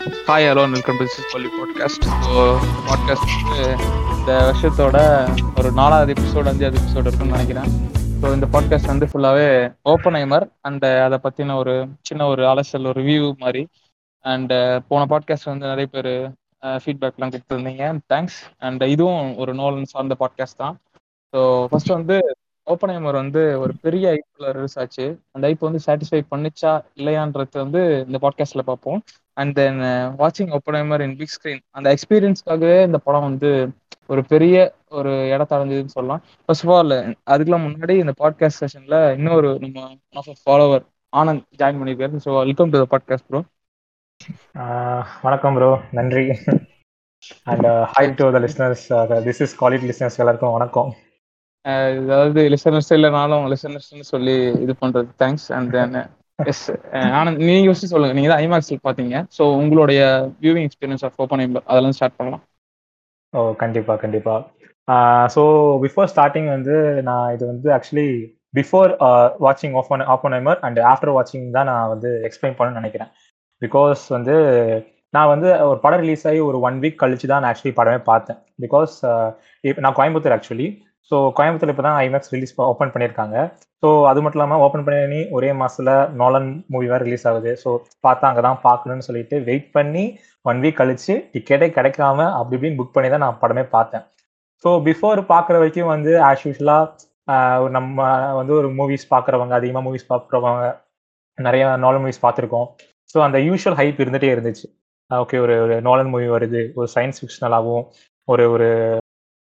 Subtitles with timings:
[0.00, 2.42] Hi hello welcome to சிஸ் பள்ளி podcast so
[2.86, 3.64] podcast வந்து
[4.14, 4.98] இந்த வருஷத்தோட
[5.58, 7.68] ஒரு நாலாவது எபிசோடு அஞ்சாவது எபிசோடு இருக்குன்னு நினைக்கிறேன்.
[8.20, 9.48] ஸோ இந்த பாட்காஸ்ட் வந்து ஃபுல்லாகவே
[9.92, 11.74] ஓப்பன் ஐமர் அண்ட் அதை பற்றின ஒரு
[12.08, 13.62] சின்ன ஒரு அலசல் ஒரு வியூ மாதிரி.
[14.24, 16.12] அண்ட் uh, போன பாட்காஸ்ட் வந்து நிறைய பேர்
[16.62, 17.84] uh, ஃபீட்பேக்லாம் கொடுத்துருந்தீங்க.
[18.14, 20.76] தேங்க்ஸ் அண்ட் இதுவும் ஒரு நோலன் சார்ந்த பாட்காஸ்ட் தான்.
[21.34, 21.42] ஸோ
[21.72, 22.18] ஃபர்ஸ்ட் வந்து
[22.72, 25.06] ஓப்பன் ஐமர் வந்து ஒரு பெரிய ஐப்பில் ரிலீஸ் ஆச்சு.
[25.34, 29.00] அந்த ஐப் வந்து சாட்டிஸ்ஃபை பண்ணிச்சா இல்லையான்றது வந்து இந்த பாட்காஸ்ட்ல பார்ப்போம்.
[29.36, 29.80] அண்ட் தென்
[30.20, 33.50] வாட்சிங் ஒப்பனைமர் இன் பிக் ஸ்க்ரீன் அந்த எக்ஸ்பீரியன்ஸ்க்காகவே இந்த படம் வந்து
[34.12, 34.54] ஒரு பெரிய
[34.98, 36.22] ஒரு இடத்த அடைஞ்சதுன்னு சொல்லலாம்.
[36.44, 36.96] ஃபர்ஸ்ட் ஆஃப் ஆல்
[37.32, 42.22] அதுக்கெல்லாம் முன்னாடி இந்த பாட்காஸ்ட் செஷன்ல இன்னொரு நம்ம ஃபாலோவர் ஆனந்த் ஜாயின் பண்ணியிருக்காரு.
[42.26, 43.42] So welcome to the podcast bro
[45.26, 46.24] வணக்கம் ப்ரோ நன்றி.
[47.52, 48.84] And hi to the listeners
[49.28, 50.90] this is quality listeners எல்லாருக்கும் வணக்கம்.
[51.64, 55.08] அதாவது லிசனர்ஸ் இல்லைனாலும் லிசனர்ஸ்னு சொல்லி இது பண்றது.
[55.22, 55.96] Thanks and then
[56.50, 56.62] yes
[57.18, 58.14] Anand நீங்க யோசிச்சு சொல்லுங்க.
[58.18, 60.00] நீங்க தான் ஐமாக்ஸில் பார்த்தீங்க ஸோ உங்களுடைய
[60.44, 62.42] viewing experience of Oppenheimer அதெல்லாம் ஸ்டார்ட் பண்ணலாம்.
[63.32, 64.36] ஓ கண்டிப்பா கண்டிப்பா.
[65.34, 65.42] ஸோ
[65.84, 66.76] பிஃபோர் ஸ்டார்டிங் வந்து
[67.08, 68.08] நான் இது வந்து ஆக்சுவலி
[68.58, 68.90] பிஃபோர்
[69.44, 73.10] வாட்சிங் ஓப்பன் ஓப்பன் ஐமர் அண்ட் ஆஃப்டர் வாட்சிங் தான் நான் வந்து எக்ஸ்பிளைன் பண்ணணும்னு நினைக்கிறேன்.
[73.62, 74.36] பிகாஸ் வந்து
[75.14, 78.38] நான் வந்து ஒரு படம் ரிலீஸ் ஆகி ஒரு ஒன் வீக் கழிச்சு தான் நான் ஆக்சுவலி படமே பார்த்தேன்.
[78.64, 78.94] பிகாஸ்
[79.84, 80.68] நான் கோயம்புத்தூர் ஆக்சுவலி
[81.10, 83.36] ஸோ கோயம்புத்தூர் இப்போ தான் ஐமேக்ஸ் ரிலீஸ் ஓப்பன் பண்ணியிருக்காங்க.
[83.82, 87.52] ஸோ அது மட்டும் இல்லாமல் ஓப்பன் பண்ணி ஒரே மாதத்தில் நோலன் மூவி வேறு ரிலீஸ் ஆகுது.
[87.62, 87.70] ஸோ
[88.06, 90.04] பார்த்தா அங்கே தான் பார்க்கணும்னு சொல்லிட்டு வெயிட் பண்ணி
[90.50, 94.04] ஒன் வீக் கழிச்சு டிக்கெட்டே கிடைக்காம அப்படி இப்படின்னு புக் பண்ணி தான் நான் படமே பார்த்தேன்.
[94.64, 97.98] ஸோ பிஃபோர் பார்க்குற வரைக்கும் வந்து ஆஸ் யூஸ்வலாக நம்ம
[98.40, 100.64] வந்து ஒரு மூவிஸ் பார்க்குறவங்க அதிகமாக மூவிஸ் பார்க்குறவங்க
[101.38, 102.66] நிறைய நோலன் மூவிஸ் பார்த்துருக்கோம்.
[103.12, 104.66] ஸோ அந்த யூஷுவல் ஹைப் இருந்துகிட்டே இருந்துச்சு.
[105.10, 106.62] ஓகே ஒரு ஒரு நோலன் மூவி வருது.
[106.78, 107.86] ஒரு சயின்ஸ் ஃபிக்ஷனலாகவும்
[108.28, 108.68] ஒரு ஒரு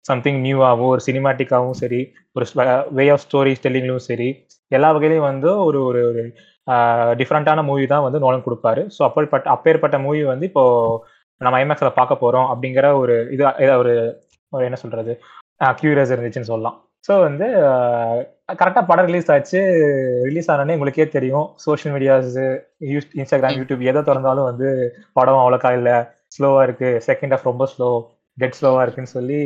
[0.10, 2.02] சம்திங் நியூவாகவும் ஒரு சினிமாட்டிக்காகவும் சரி
[2.38, 2.46] ஒரு
[2.98, 4.30] வே ஆஃப் ஸ்டோரி டெல்லிங்லும் சரி
[4.72, 6.24] எல்லா வகையிலையும் வந்து ஒரு ஒரு ஒரு
[7.20, 8.82] டிஃப்ரெண்ட்டான மூவி தான் வந்து நோலன் கொடுப்பாரு.
[8.96, 10.64] ஸோ அப்பேற்பட்ட அப்பேற்பட்ட மூவி வந்து இப்போ
[11.42, 13.44] நம்ம ஐமேக்ஸில் பார்க்க போகிறோம் அப்படிங்கிற ஒரு இது
[13.84, 13.94] ஒரு
[14.68, 15.14] என்ன சொல்கிறது
[15.80, 16.78] க்யூரியஸ் இருந்துச்சுன்னு சொல்லலாம்.
[17.08, 17.48] ஸோ வந்து
[18.62, 19.60] கரெக்டாக படம் ரிலீஸ் ஆச்சு.
[20.28, 22.36] ரிலீஸ் ஆனோடனே உங்களுக்கே தெரியும் social medias
[22.94, 24.68] use Instagram YouTube எதை திறந்தாலும் வந்து
[25.18, 25.96] படம் அவ்வளோக்கா இல்லை.
[26.36, 27.90] ஸ்லோவாக இருக்குது செகண்ட் ஆஃப் ரொம்ப ஸ்லோ
[28.38, 29.42] டெட் ஸ்லோவாக இருக்குன்னு சொல்லி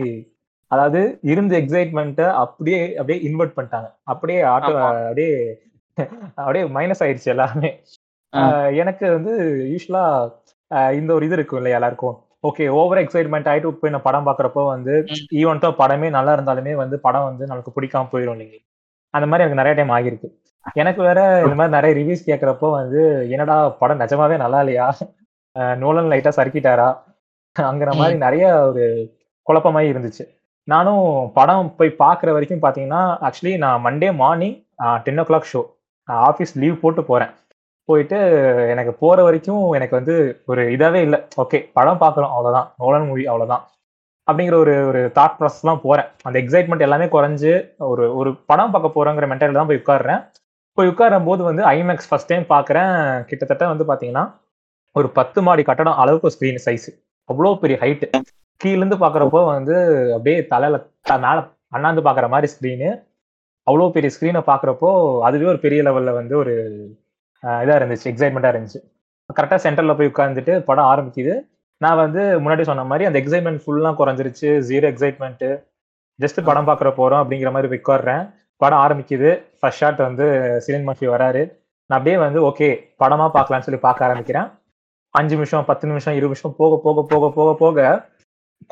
[0.72, 1.00] அதாவது
[1.32, 3.90] இருந்த எக்ஸைட்மெண்ட்டை அப்படியே அப்படியே இன்வெர்ட் பண்ணிட்டாங்க.
[4.12, 5.34] அப்படியே ஆட்டோ அப்படியே
[6.42, 7.70] அப்படியே மைனஸ் ஆயிடுச்சு எல்லாமே.
[8.82, 9.34] எனக்கு வந்து
[9.74, 10.04] யூஸ்வலா
[11.00, 12.18] இந்த ஒரு இது இருக்கும் இல்லையா எல்லாருக்கும்.
[12.50, 14.94] ஓகே ஓவர் எக்ஸைட்மெண்ட் ஆயிட்டு போய் நான் படம் பாக்குறப்போ வந்து
[15.42, 18.58] ஈவன் தான் படமே நல்லா இருந்தாலுமே வந்து படம் வந்து நமக்கு பிடிக்காம போயிடும் இல்லைங்க.
[19.14, 20.30] அந்த மாதிரி எனக்கு நிறைய டைம் ஆகிருக்கு
[20.82, 23.02] எனக்கு வேற இந்த மாதிரி நிறைய ரிவ்யூஸ் கேட்கறப்போ வந்து
[23.34, 24.88] என்னடா படம் நிஜமாவே நல்லா இல்லையா?
[25.84, 26.90] நோலன் லைட்டா சறுக்கிட்டாரா?
[27.56, 28.84] அங்கிற மாதிரி நிறைய ஒரு
[29.48, 30.26] குழப்பமாயி இருந்துச்சு.
[30.67, 34.57] நானும் படம் போய் பார்க்குற வரைக்கும் பார்த்தீங்கன்னா ஆக்சுவலி நான் Monday morning
[35.03, 35.61] ten o'clock show
[36.27, 37.31] office leave போட்டு போகிறேன்
[37.89, 38.17] போயிட்டு
[38.67, 41.19] எனக்கு போகிற வரைக்கும் எனக்கு வந்து ஒரு இதாகவே இல்லை.
[41.44, 43.63] ஓகே படம் பார்க்குறோம் அவ்வளோதான் நோலன் மூவி அவ்வளோதான்
[44.27, 47.51] அப்படிங்கிற ஒரு ஒரு தாட் ப்ராசஸ்லாம் போகிறேன் அந்த எக்ஸைட்மெண்ட் எல்லாமே குறைஞ்சு
[47.88, 50.22] ஒரு ஒரு படம் பார்க்க போகிறோங்கிற மென்டாலிட்டி தான் போய் உட்காடுறேன்
[50.78, 52.93] போய் உட்காரும் போது வந்து ஐமேக்ஸ் ஃபர்ஸ்ட் டைம் பார்க்குறேன்
[53.29, 54.25] கிட்டத்தட்ட வந்து பார்த்தீங்கன்னா
[54.95, 56.88] ஒரு பத்து மாடி கட்டடம் அளவுக்கு ஸ்க்ரீன் சைஸ்
[57.29, 58.07] அவ்வளோ பெரிய ஹைட்டு
[58.61, 59.75] கீழேருந்து பார்க்குறப்போ வந்து
[60.16, 60.77] அப்படியே தலையில
[61.25, 61.39] மேல
[61.75, 62.89] அண்ணாந்து பார்க்குற மாதிரி ஸ்க்ரீனு
[63.67, 64.89] அவ்வளோ பெரிய ஸ்க்ரீனை பார்க்குறப்போ
[65.27, 66.53] அதுவே ஒரு பெரிய லெவலில் வந்து ஒரு
[67.63, 68.79] இதாக இருந்துச்சு எக்ஸைட்மெண்ட்டாக இருந்துச்சு.
[69.38, 71.33] கரெக்டாக சென்டரில் போய் உட்காந்துட்டு படம் ஆரம்பிக்குது.
[71.81, 75.49] நான் வந்து முன்னாடி சொன்ன மாதிரி அந்த எக்ஸைட்மெண்ட் ஃபுல்லாக குறைஞ்சிருச்சு ஜீரோ எக்ஸைட்மெண்ட்டு
[76.19, 78.23] ஜஸ்ட் படம் பார்க்குற போகிறோம் அப்படிங்கிற மாதிரி உட்காடுறேன்
[78.61, 79.29] படம் ஆரம்பிக்குது.
[79.59, 80.25] ஃபர்ஸ்ட் ஷாட் வந்து
[80.66, 81.43] சிலின் மஃபி வராரு.
[81.89, 82.69] நான் அப்படியே வந்து ஓகே
[83.01, 84.47] படமாக பார்க்கலான்னு சொல்லி பார்க்க ஆரம்பிக்கிறேன்.
[85.13, 87.78] அஞ்சு நிமிஷம் பத்து நிமிஷம் இருபது நிமிஷம் போக போக போக போக போக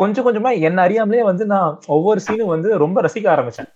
[0.02, 3.70] கொஞ்சம் கொஞ்சமா என்ன அறியாமலே வந்து நான் ஒவ்வொரு சீனும் வந்து ரொம்ப ரசிக்க ஆரம்பிச்சேன்.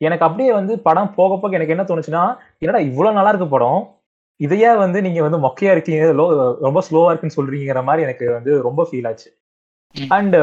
[0.00, 2.22] எனக்கு அப்படியே வந்து படம் போக போக எனக்கு என்ன தோணுச்சுன்னா
[2.62, 3.80] என்னடா இவ்வளவு நல்லா இருக்கு படம்.
[4.40, 6.26] இதையே வந்து நீங்க வந்து மொக்கையா இருக்கீங்க லோ
[6.66, 9.28] ரொம்ப ஸ்லோவா இருக்குன்னு சொல்றீங்கிற மாதிரி எனக்கு வந்து ரொம்ப ஃபீல் ஆச்சு.
[10.16, 10.36] And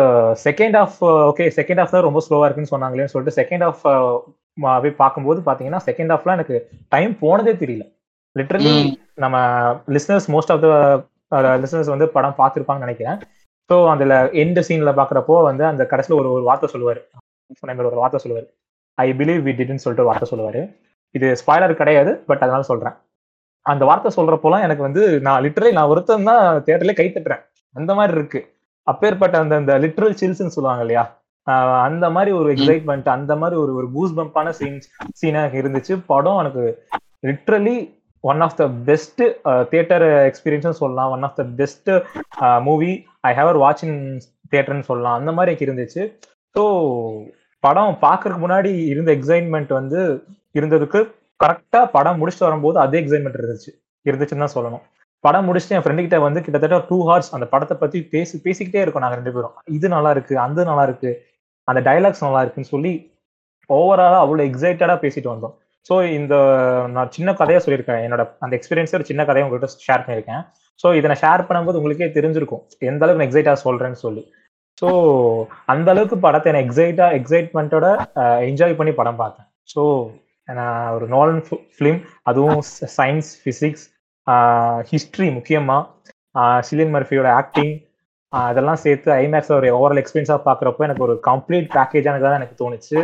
[0.46, 0.98] second half
[1.30, 3.82] okay second half தான் ரொம்ப ஸ்லோவா இருக்குன்னு சொன்னாங்களேன்னு சொல்லிட்டு செகண்ட் ஆஃப்
[4.84, 6.58] போய் பார்க்கும்போது பாத்தீங்கன்னா செகண்ட் ஆஃப்லாம் எனக்கு
[6.96, 7.84] டைம் போனதே தெரியல.
[8.36, 8.76] லிட்டரலி
[9.24, 9.38] நம்ம
[9.96, 10.70] listeners most of the
[11.64, 13.20] listeners வந்து படம் பார்த்துருப்பாங்கன்னு நினைக்கிறேன்.
[13.70, 17.00] ஸோ அதில் எந்த சீன்ல பாக்குறப்போ வந்து அந்த கடைசியில் ஒரு ஒரு வார்த்தை சொல்லுவார்.
[17.92, 18.48] ஒரு வார்த்தை சொல்லுவார்.
[18.98, 20.62] ஐ பிலீவ் வி டிட்னு சொல்லிட்டு ஒரு வார்த்தை சொல்லுவார்.
[21.16, 22.96] இது ஸ்பாய்லர் கிடையாது பட் அதனால சொல்றேன்.
[23.66, 27.44] அந்த வார்த்தை சொல்றப்போலாம் எனக்கு வந்து நான் லிட்டரலி நான் ஒருத்தன் தான் தேட்டர்லேயே கை தட்டுறேன்.
[27.76, 28.42] அந்த மாதிரி இருக்கு.
[28.88, 31.04] அப்பேற்பட்ட அந்த அந்த லிட்ரல் சில்ஸ்ன்னு சொல்லுவாங்க இல்லையா?
[31.88, 34.88] அந்த மாதிரி ஒரு எக்ஸைட்மெண்ட் அந்த மாதிரி ஒரு ஒரு பூஸ் பம்பான சீன்ஸ்
[35.20, 35.94] சீனாக இருந்துச்சு.
[36.12, 36.64] படம் எனக்கு
[37.30, 37.76] literally
[38.24, 39.22] one of the best
[39.72, 41.12] theatre experience சொல்லலாம்.
[41.16, 41.92] One of the best
[42.68, 42.92] movie
[43.30, 44.00] I ever watch in
[44.52, 45.18] தியேட்டர்னு சொல்லலாம்.
[45.20, 46.02] அந்த மாதிரி எனக்கு இருந்துச்சு.
[46.56, 46.64] ஸோ
[47.64, 50.00] படம் பார்க்கறதுக்கு முன்னாடி இருந்த எக்ஸைட்மெண்ட் வந்து
[50.58, 51.00] இருந்ததுக்கு
[51.44, 53.72] கரெக்டாக படம் முடிச்சுட்டு வரும்போது அதே எக்ஸைட்மெண்ட் இருந்துச்சு.
[54.10, 54.84] இருந்துச்சுன்னு தான் சொல்லணும்.
[55.24, 59.04] படம் முடிச்சுட்டு என் ஃப்ரெண்டு கிட்ட வந்து கிட்டத்தட்ட டூ ஹார்ஸ் அந்த படத்தை பற்றி பேசி பேசிக்கிட்டே இருக்கோம்
[59.04, 59.56] நாங்கள் ரெண்டு பேரும்.
[59.78, 61.12] இது நல்லா இருக்கு அந்த நல்லா இருக்கு
[61.68, 62.94] அந்த டைலாக்ஸ் நல்லா இருக்குன்னு சொல்லி
[63.78, 65.56] ஓவராலாக அவ்வளோ எக்ஸைட்டடாக பேசிட்டு வந்தோம்.
[65.90, 66.36] ஸோ இந்த
[66.96, 68.02] நான் சின்ன கதையாக சொல்லியிருக்கேன்.
[68.06, 70.44] என்னோட அந்த எக்ஸ்பீரியன்ஸே ஒரு சின்ன கதையை உங்கள்கிட்ட ஷேர் பண்ணியிருக்கேன்.
[70.82, 72.64] ஸோ இதை நான் ஷேர் பண்ணும்போது உங்களுக்கே தெரிஞ்சிருக்கும்.
[72.92, 74.24] எந்த அளவுக்கு நான் சொல்கிறேன்னு சொல்றேன்னு சொல்லி.
[74.82, 74.88] ஸோ
[75.74, 77.88] அந்த அளவுக்கு படத்தை நான் எக்ஸைட்டா எக்ஸைட்மெண்ட்டோட
[78.50, 79.48] என்ஜாய் பண்ணி படம் பார்த்தேன்.
[79.74, 79.82] ஸோ
[80.58, 81.42] நான் ஒரு நாலன்
[81.76, 82.62] ஃபிலிம் அதுவும்
[82.98, 83.86] சயின்ஸ் ஃபிசிக்ஸ்
[84.92, 85.84] ஹிஸ்ட்ரி முக்கியமாக
[86.68, 87.74] சிலின் மர்ஃபியோட ஆக்டிங்
[88.34, 92.98] அதெல்லாம் சேர்த்து ஐமேக்ஸ் ஒரு ஓவரால் எக்ஸ்பீரியன்ஸாக பார்க்குறப்போ எனக்கு ஒரு கம்ப்ளீட் பேக்கேஜானது தான் எனக்கு தோணுச்சு.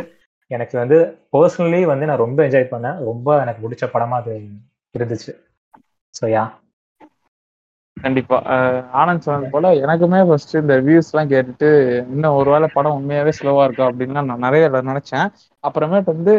[0.51, 0.97] எனக்கு வந்து
[1.35, 2.97] பர்சனலி வந்து நான் ரொம்ப என்ஜாய் பண்ணேன்.
[3.09, 4.33] ரொம்ப எனக்கு பிடிச்ச படமாக அது
[4.97, 5.31] இருந்துச்சு.
[6.13, 6.43] ஸோ யா
[8.03, 8.38] கண்டிப்பா.
[9.01, 11.69] ஆனந்த் சொன்னது போல எனக்குமே ஃபர்ஸ்ட் இந்த வியூஸ் எல்லாம் கேட்டுட்டு
[12.13, 15.27] இன்னும் ஒருவேளை படம் உண்மையாவே ஸ்லோவா இருக்கும் அப்படின்னு நான் நிறைய நினைச்சேன்.
[15.63, 16.33] அப்புறமேட்டு வந்து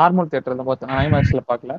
[0.00, 0.90] நார்மல் தியேட்டர்ல பார்த்தேன்.
[0.92, 1.74] நான் ஐமேக்ஸ்ல பார்க்கல.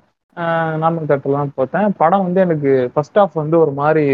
[0.84, 1.90] நார்மல் தேட்டர்லாம் பார்த்தேன்.
[2.00, 4.06] படம் வந்து எனக்கு ஃபர்ஸ்ட் ஆஃப் வந்து ஒரு மாதிரி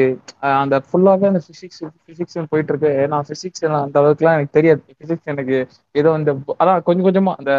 [0.59, 2.91] அந்த ஃபுல்லாகவே அந்த ஃபிசிக்ஸ் ஃபிசிக்ஸ் போயிட்டு இருக்கு.
[3.13, 4.81] நான் ஃபிசிக்ஸ் அந்த அளவுக்குலாம் எனக்கு தெரியாது.
[4.97, 5.57] ஃபிசிக்ஸ் எனக்கு
[5.95, 7.53] ஏதோ இந்த அதான் கொஞ்சம் கொஞ்சமா அந்த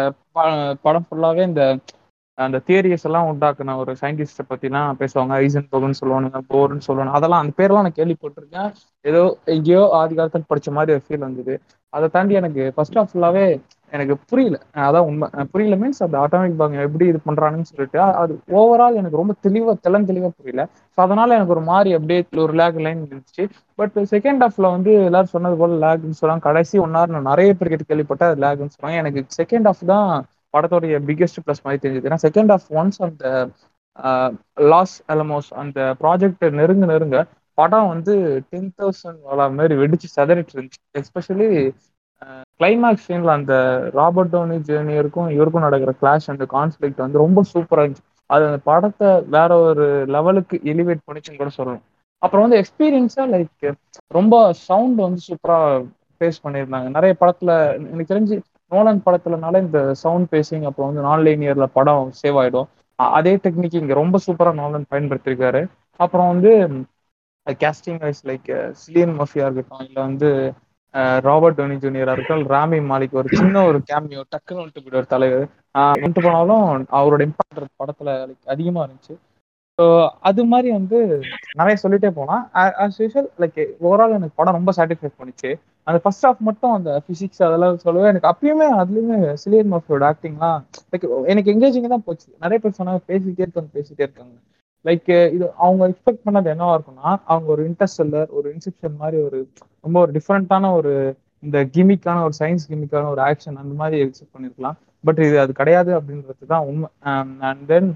[0.83, 1.63] படம் ஃபுல்லாகவே இந்த
[2.41, 5.33] அந்த தியரிஸ் எல்லாம் உண்டாக்குன ஒரு சயின்டிஸ்ட பத்திலாம் பேசுவாங்க.
[5.41, 8.69] ஐசன் போகன்னு சொல்லுவானுங்க போர்னு சொல்லுவாங்க அதெல்லாம் அந்த பேர்லாம் நான் கேள்விப்பட்டிருக்கேன்.
[9.05, 9.21] ஏதோ
[9.55, 11.53] எங்கேயோ ஆதி காலத்தில் படிச்ச மாதிரி ஒரு ஃபீல் வந்தது.
[11.93, 13.45] அதை தாண்டி எனக்கு ஃபர்ஸ்ட் ஆஃப் ஃபுல்லாவே
[13.93, 14.57] எனக்கு புரியல.
[14.81, 15.27] அதான் உண்மை.
[15.53, 20.07] புரியல மீன்ஸ் அந்த ஆட்டோமிக் பாங்க எப்படி இது பண்றாங்கன்னு சொல்லிட்டு அது ஓவரால் எனக்கு ரொம்ப தெளிவா தெளம்
[20.09, 20.63] தெளிவா புரியல.
[20.93, 23.43] ஸோ அதனால எனக்கு ஒரு மாதிரி அப்படியே ஒரு லேக் லைன் இருந்துச்சு.
[23.79, 27.71] பட் செகண்ட் ஹாஃப்ல வந்து எல்லாரும் சொன்னது போல லேக்னு சொல்லுவாங்க கடைசி ஒன் ஹவர் நான் நிறைய பேர்
[27.71, 30.09] கேட்டு கேள்விப்பட்டேன் அது லேக்னு சொல்லுவாங்க எனக்கு செகண்ட் ஹாஃப் தான்
[30.53, 32.07] படத்தோடைய பிக்கெஸ்ட் ப்ளஸ் மாதிரி தெரிஞ்சது.
[32.09, 33.25] ஏன்னா செகண்ட் ஆஃப் ஒன்ஸ் அந்த
[34.71, 37.17] லாஸ் அலமோஸ் அந்த ப்ராஜெக்ட் நெருங்க நெருங்க
[37.57, 38.13] படம் வந்து
[38.51, 40.81] டென் தௌசண்ட் வள மாதிரி வெடிச்சு சதறிட்டு இருந்துச்சு.
[40.99, 41.49] எஸ்பெஷலி
[42.59, 43.53] கிளைமேக்ஸ் சீன்ல அந்த
[43.99, 48.05] ராபர்ட் டோனி ஜூனியருக்கும் இவருக்கும் நடக்கிற கிளாஷ் அந்த கான்ஃபிளிக்ட் வந்து ரொம்ப சூப்பராக இருந்துச்சு.
[48.29, 51.85] அது அந்த படத்தை வேற ஒரு லெவலுக்கு எலிவேட் பண்ணிச்சுன்னு கூட சொல்லணும்
[52.21, 53.65] அப்புறம் வந்து எக்ஸ்பீரியன்ஸா லைக்
[54.17, 54.35] ரொம்ப
[54.67, 55.57] சவுண்ட் வந்து சூப்பரா
[56.21, 56.87] பேஸ் பண்ணியிருந்தாங்க.
[56.97, 57.51] நிறைய படத்துல
[57.91, 58.35] எனக்கு தெரிஞ்சு
[58.71, 62.67] நோலன் படத்துலனால இந்த சவுண்ட் பேசிங் அப்புறம் வந்து நான் லைனியர்ல படம் சேவ் ஆயிடும்.
[62.99, 65.61] அதே டெக்னிக் இங்க ரொம்ப சூப்பரா நோலன் பயன்படுத்திருக்காரு.
[65.99, 66.51] அப்புறம் வந்து
[67.47, 68.49] casting wise like
[68.81, 70.29] Cillian Murphy இருக்கட்டும் இல்லை வந்து
[71.25, 75.45] ராபர்ட் டோனி ஜூனியரா இருக்கட்டும் ராமி மாலிக் ஒரு சின்ன ஒரு கேமியோ டக்குன்னு வந்துட்டு போயிடுவார் தலைவர்.
[75.95, 79.15] வந்துட்டு போனாலும் அவரோட இம்பாக்ட் படத்துல லைக் அதிகமா இருந்துச்சு.
[79.81, 79.85] ஸோ
[80.29, 80.97] அது மாதிரி வந்து
[81.59, 82.41] நிறைய சொல்லிட்டே போனால்
[82.83, 85.51] ஆஸ் யூஷுவல் லைக் ஓவரால் எனக்கு படம் ரொம்ப சாட்டிஸ்ஃபை பண்ணிச்சு.
[85.87, 90.59] அந்த ஃபர்ஸ்ட் ஆஃப் மட்டும் அந்த ஃபிசிக்ஸ் அதெல்லாம் சொல்லவே எனக்கு அப்பயுமே அதுலயுமே சிலியன் மாஃபியோட ஆக்டிங்லாம்
[90.93, 92.27] லைக் எனக்கு எங்கேஜிங் தான் போச்சு.
[92.43, 94.35] நிறைய பேர் சொன்னாங்க பேசிட்டே இருக்காங்க பேசிட்டே இருக்காங்க.
[94.85, 99.39] லைக் இது அவங்க எக்ஸ்பெக்ட் பண்ணது என்னவா இருக்கும்னா அவங்க ஒரு இன்டர்ஸ்டெல்லர் ஒரு இன்செப்ஷன் மாதிரி ஒரு
[99.85, 100.93] ரொம்ப ஒரு டிஃப்ரெண்ட்டான ஒரு
[101.43, 104.79] இந்த கிமிக்கான ஒரு சயின்ஸ் கிமிக்கான ஒரு ஆக்ஷன் அந்த மாதிரி எக்ஸ்பெக்ட் பண்ணிருக்கலாம்.
[105.03, 106.87] பட் இது அது கிடையாது அப்படின்றது தான் உண்மை.
[107.11, 107.91] Um, and then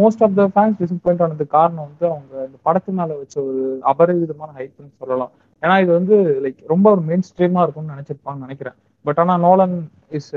[0.00, 3.62] most of the fans disappoint ஆனது காரணம் வந்து அவங்க இந்த படத்து மேல வச்ச ஒரு
[3.92, 5.32] அபரிவிதமான ஹைப்னு சொல்லலாம்.
[5.62, 8.76] ஏன்னா இது வந்து லைக் ரொம்ப ஒரு மெயின் ஸ்ட்ரீமா இருக்கும்னு நினைச்சிருப்பான்னு நினைக்கிறேன்.
[9.04, 9.76] பட் ஆனா நோலன்
[10.18, 10.32] இஸ்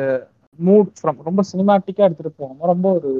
[0.60, 3.12] மூட் ஃப்ரம் ரொம்ப சினிமாட்டிக்கா எடுத்துட்டு போகாம ரொம்ப ஒரு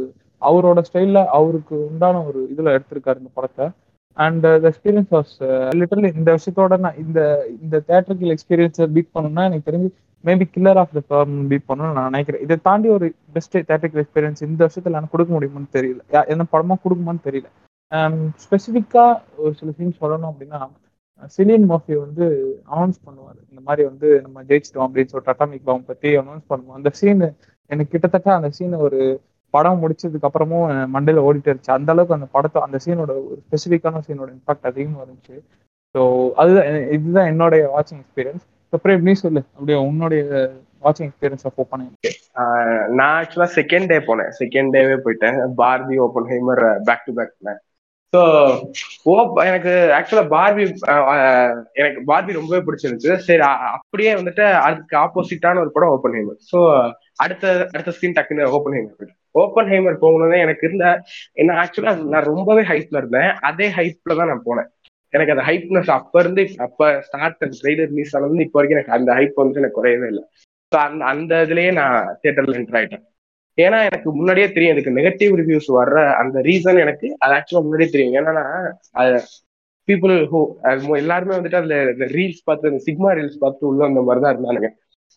[0.42, 3.66] அவரோட ஸ்டைல்ல அவருக்கு உண்டான ஒரு இதுல எடுத்திருக்காரு இந்த படத்தை.
[4.18, 5.34] And the experience was
[5.80, 7.20] literally இந்த விஷயத்தோட நான் இந்த
[7.64, 9.90] இந்த தேட்டருக்கு எக்ஸ்பீரியன்ஸை பீட் பண்ணணும்னா எனக்கு தெரிஞ்சு
[10.24, 12.44] maybe killer of the form beat பண்ணணும்னு நான் நினைக்கிறேன்.
[12.46, 16.02] இதை தாண்டி ஒரு பெஸ்ட் தேட்டரிக்கல் எக்ஸ்பீரியன்ஸ் இந்த வருஷத்துல எனக்கு கொடுக்க முடியுமான்னு தெரியல.
[16.34, 17.50] என்ன படமா கொடுக்குமான்னு தெரியல.
[17.92, 18.14] Um,
[18.44, 19.06] ஸ்பெசிஃபிக்கா
[19.42, 20.60] ஒரு சில சீன் சொல்லணும் அப்படின்னா
[21.38, 22.26] சிலியன் மோஃபி வந்து
[22.74, 23.40] அனௌன்ஸ் பண்ணுவார்.
[23.50, 26.78] இந்த மாதிரி வந்து நம்ம ஜெயிச்சிட்டோம் அப்படின்னு சொல்லிட்டு அட்டாமிக் பாம் பற்றி அனௌன்ஸ் பண்ணுவோம்.
[26.80, 27.26] அந்த சீன்
[27.72, 29.00] எனக்கு கிட்டத்தட்ட அந்த சீன் ஒரு
[29.54, 31.76] படம் முடிச்சதுக்கு அப்புறமும் மண்டையில் ஓடிட்டு இருந்துச்சு.
[31.78, 35.38] அந்த அளவுக்கு அந்த படத்தை அந்த சீனோட ஒரு ஸ்பெசிஃபிக்கான சீனோட இம்பாக்ட் அதிகமாக இருந்துச்சு.
[35.96, 36.02] ஸோ
[36.42, 39.42] அதுதான் இதுதான் என்னுடைய வாட்சிங் எக்ஸ்பீரியன்ஸ் அப்புறம் நீ சொல்லு.
[39.56, 40.22] அப்படியே உன்னுடைய
[40.86, 41.84] வாட்சிங் எக்ஸ்பீரியன்ஸ் ஓப்பன்
[43.00, 44.32] நான் ஆக்சுவலா செகண்ட் டே போனேன்.
[44.40, 45.38] செகண்ட் டேவே போயிட்டேன்.
[45.62, 45.98] Barbie
[46.32, 47.36] Oppenheimer back to back
[48.14, 48.22] so
[49.10, 49.14] oh
[49.50, 50.64] எனக்கு ஆக்சுவலா பார்பி
[51.82, 53.14] எனக்கு பார்பி ரொம்பவே பிடிச்சிருந்துச்சு.
[53.28, 53.44] சரி
[53.76, 56.60] அப்படியே வந்துட்டு அதுக்கு ஆப்போசிட்டான ஒரு படம் ஓப்பன் ஹைமர் ஸோ
[57.26, 60.86] அடுத்த அடுத்த ஸ்கிரீன் டக்குன்னு ஓப்பன் ஹைமர் ஓப்பன் ஹைமர் போகணும்னு எனக்கு இருந்த
[61.42, 63.32] என்ன ஆக்சுவலா நான் ரொம்பவே ஹைப்ல இருந்தேன்.
[63.50, 64.70] அதே ஹைப்ல தான் நான் போனேன்.
[65.14, 69.12] எனக்கு அந்த ஹைப்னஸ் அப்ப இருந்து அப்ப ஸ்டார்ட் அந்த ட்ரெய்லர் ரிலீஸ் ஆனது இப்போ வரைக்கும் எனக்கு அந்த
[69.18, 70.24] ஹைப் வந்து எனக்கு குறையவே இல்லை.
[70.72, 73.04] ஸோ அந்த அந்த இதுலயே நான் தியேட்டர்ல என்டர் ஆயிட்டேன்.
[73.58, 78.16] ஏன்னா எனக்கு முன்னாடியே தெரியும் இதுக்கு நெகட்டிவ் ரிவ்யூஸ் வர்ற அந்த ரீசன் எனக்கு அது ஆக்சுவலா முன்னாடியே தெரியும்.
[78.20, 78.44] ஏன்னா
[79.88, 80.40] பீப்புள் ஹூ
[81.02, 81.78] எல்லாருமே வந்துட்டு அதுல
[82.16, 84.70] ரீல்ஸ் பார்த்து அந்த சிக்மா ரீல்ஸ் பார்த்து உள்ள அந்த மாதிரி தான் இருந்தானுங்க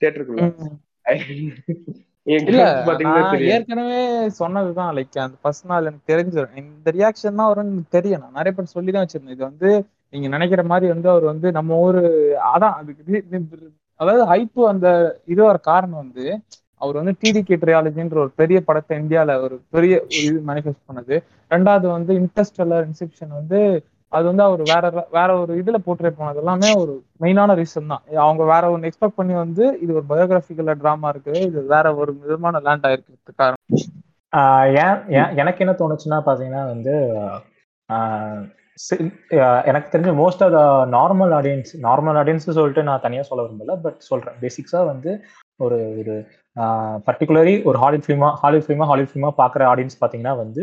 [0.02, 0.70] தியேட்டருக்குள்ள இல்ல
[2.26, 3.99] ஏற்கனவே
[4.40, 8.23] சொன்னதுதான் லைக் அந்த ஃபர்ஸ்ட் நாள் எனக்கு தெரிஞ்சிடும் இந்த ரியாக்ஷன் தான் வரும்னு தெரியும்.
[8.23, 9.37] நான் நிறைய பேர் சொல்லி தான் வச்சிருந்தேன்.
[9.37, 9.71] இது வந்து
[10.14, 12.02] நீங்க நினைக்கிற மாதிரி வந்து அவர் வந்து நம்ம ஊரு
[12.52, 13.61] அதான் அதுக்கு
[14.00, 14.88] அதாவது ஹைப்பு அந்த
[15.33, 16.25] இது வர காரணம் வந்து
[16.83, 21.16] அவர் வந்து டிடி ட்ரியாலஜின்ற ஒரு பெரிய படத்தை இந்தியால ஒரு பெரிய இது மேனிஃபெஸ்ட் பண்ணது.
[21.50, 23.61] ரெண்டாவது வந்து இன்டர்ஸ்டெல்லர் இன்செப்ஷன் வந்து
[24.14, 28.02] அது வந்து அவர் வேற வேற ஒரு இதுல போர்ட்ரே போனது எல்லாமே ஒரு மெயினான ரீசன் தான்.
[28.25, 32.61] அவங்க வேற ஒன்னு எக்ஸ்பெக்ட் பண்ணி வந்து இது ஒரு பயோகிராபிக்கல ட்ராமா இருக்கு இது வேற ஒரு விதமான
[32.66, 33.62] லேண்ட் ஆயிருக்கு காரணம்
[34.83, 36.94] ஏன் ஏன் எனக்கு என்ன தோணுச்சுன்னா பாத்தீங்கன்னா வந்து
[39.68, 40.61] எனக்கு தெரிஞ்ச most of the
[40.94, 44.38] normal audience normal audience சொல்லிட்டு நான் தனியா சொல்ல விரும்பல பட் சொல்றேன்.
[44.42, 45.11] பேசிக்ஸா வந்து
[45.61, 46.14] ஒரு ஒரு
[47.06, 50.62] பர்டிகுலரி ஒரு ஹாலிவுட் ஃபிலிமா ஹாலிவுட் ஃபிலிமா ஹாலிவுட் ஃபிலிமா பாக்குற ஆடியன்ஸ் பாத்தீங்கன்னா வந்து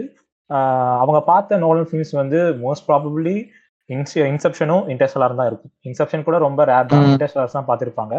[1.01, 3.35] அவங்க பார்த்த நோலன் ஃபிலிம்ஸ் வந்து மோஸ்ட் ப்ராபப்ளி
[3.89, 7.05] இன்செப்ஷனும் இன்டர்ஸ்டலாரும் தான் இருக்கும் இன்செப்ஷன் கூட ரொம்ப ரேர் தான்.
[7.13, 8.15] இன்டர்ஸ்டலார்ஸ் தான் பார்த்திருப்பாங்க.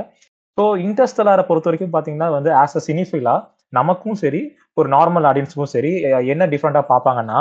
[0.59, 3.35] ஸோ இன்டர்ஸ்டலாரை பொறுத்த வரைக்கும் பாத்தீங்கன்னா வந்து ஆஸ் அ சினிஃபிலா
[3.73, 4.41] நமக்கும் சரி
[4.75, 5.93] ஒரு நார்மல் ஆடியன்ஸுக்கும் சரி
[6.33, 7.39] என்ன டிஃப்ரெண்டா பார்ப்பாங்கன்னா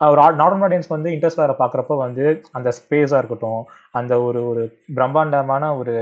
[0.00, 3.62] ஒரு நார்மல் ஆடியன்ஸ் வந்து இன்ட்ரெஸ்டாக பார்க்குறப்ப வந்து அந்த ஸ்பேஸாக இருக்கட்டும்
[3.92, 4.62] அந்த ஒரு ஒரு
[4.94, 5.94] பிரம்மாண்டமான ஒரு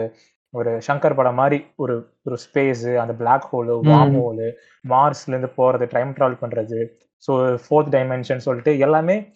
[0.55, 1.95] ஒரு சங்கர் படம் மாதிரி ஒரு
[2.27, 4.49] ஒரு ஸ்பேஸு அந்த பிளாக் ஹோலு வார்ம் ஹோலு
[4.85, 6.81] மார்ஸ்லேருந்து போகிறது டைம் ட்ராவல் பண்ணுறது
[7.29, 9.33] ஸோ ஃபோர்த் டைமென்ஷன் சொல்லிட்டு எல்லாமே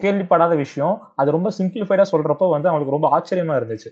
[0.00, 1.02] கேள்விப்படாத விஷயம்.
[1.14, 3.90] அது ரொம்ப சிம்பிளிஃபைடாக சொல்கிறப்போ வந்து அவங்களுக்கு ரொம்ப ஆச்சரியமா இருந்துச்சு.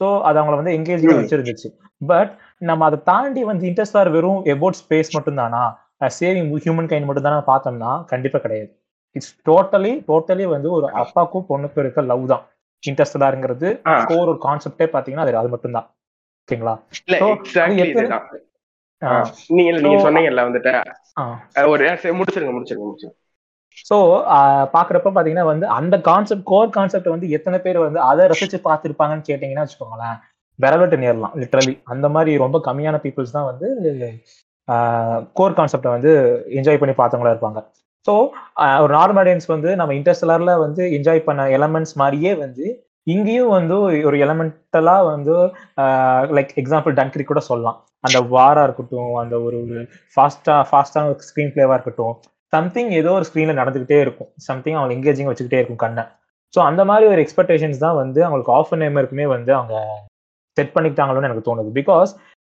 [0.00, 1.22] ஸோ அது அவங்கள வந்து எங்கேஜிங்காக ம்.
[1.22, 1.68] வச்சிருந்துச்சு.
[2.00, 5.62] பட் நம்ம அதை தாண்டி வந்து இன்ட்ரெஸ்டார் வெறும் எபோட் ஸ்பேஸ் மட்டும்தானா?
[6.00, 8.70] சேவிங் ஹியூமன் கைண்ட் மட்டும் தானே பார்த்தோம்னா கண்டிப்பா கிடையாது.
[9.12, 12.44] இட்ஸ் டோட்டலி டோட்டலி வந்து ஒரு அப்பாக்கும் பொண்ணுக்கும் இருக்க லவ் தான்.
[12.82, 14.04] இன்ட்ரெஸ்டடாருங்கிறது ஆ.
[14.04, 15.86] கோர் ஒரு கான்செப்டே பாத்தீங்கன்னா அது அது மட்டும்தான்.
[16.40, 16.74] ஓகேங்களா?
[19.56, 20.72] நீங்க நீங்க So, சொன்னீங்கல்ல வந்துட்டு.
[21.72, 23.16] ஒரு சரி, முடிச்சிருங்க முடிச்சிருங்க முடிச்சிருங்க.
[23.88, 23.96] ஸோ
[24.74, 29.64] பாக்குறப்ப பாத்தீங்கன்னா வந்து அந்த கான்செப்ட் கோர் கான்செப்ட் வந்து எத்தனை பேர் வந்து அதை ரசிச்சு பார்த்திருப்பாங்கன்னு கேட்டீங்கன்னா
[29.64, 30.16] வச்சுக்கோங்களேன்.
[30.58, 33.66] விரவட்டு நேரலாம் லிட்ரலி அந்த மாதிரி ரொம்ப கம்மியான பீப்புள்ஸ் தான் வந்து
[35.36, 36.12] கோர் கான்செப்டை வந்து
[36.58, 37.60] என்ஜாய் பண்ணி பார்த்தவங்களா இருப்பாங்க.
[38.06, 38.12] ஸோ
[38.84, 42.66] ஒரு நார்மல் ஆடியன்ஸ் வந்து நம்ம இன்டர்ஸ்டலர்ல வந்து என்ஜாய் பண்ண எலமெண்ட்ஸ் மாதிரியே வந்து
[43.06, 43.74] இங்கேயும் வந்து
[44.08, 45.34] ஒரு எலமெண்டலா வந்து
[46.36, 47.78] லைக் எக்ஸாம்பிள் டன்கிரி கூட சொல்லலாம்.
[48.06, 49.76] அந்த வாரா இருக்கட்டும் அந்த ஒரு ஒரு
[50.14, 52.14] ஃபாஸ்டா ஃபாஸ்டான ஒரு ஸ்க்ரீன் பிளேவா இருக்கட்டும்
[52.52, 54.30] சம்திங் ஏதோ ஒரு ஸ்க்ரீன்ல நடந்துகிட்டே இருக்கும்.
[54.48, 56.04] சம்திங் அவங்க எங்கேஜிங் வச்சுக்கிட்டே இருக்கும் கண்ணை.
[56.54, 59.74] ஸோ அந்த மாதிரி ஒரு எக்ஸ்பெக்டேஷன்ஸ் தான் வந்து அவங்களுக்கு ஆஃப் அன் நேமருக்குமே வந்து அவங்க
[60.56, 61.70] செட் பண்ணிக்கிட்டாங்களோன்னு எனக்கு தோணுது.
[61.80, 62.12] பிகாஸ்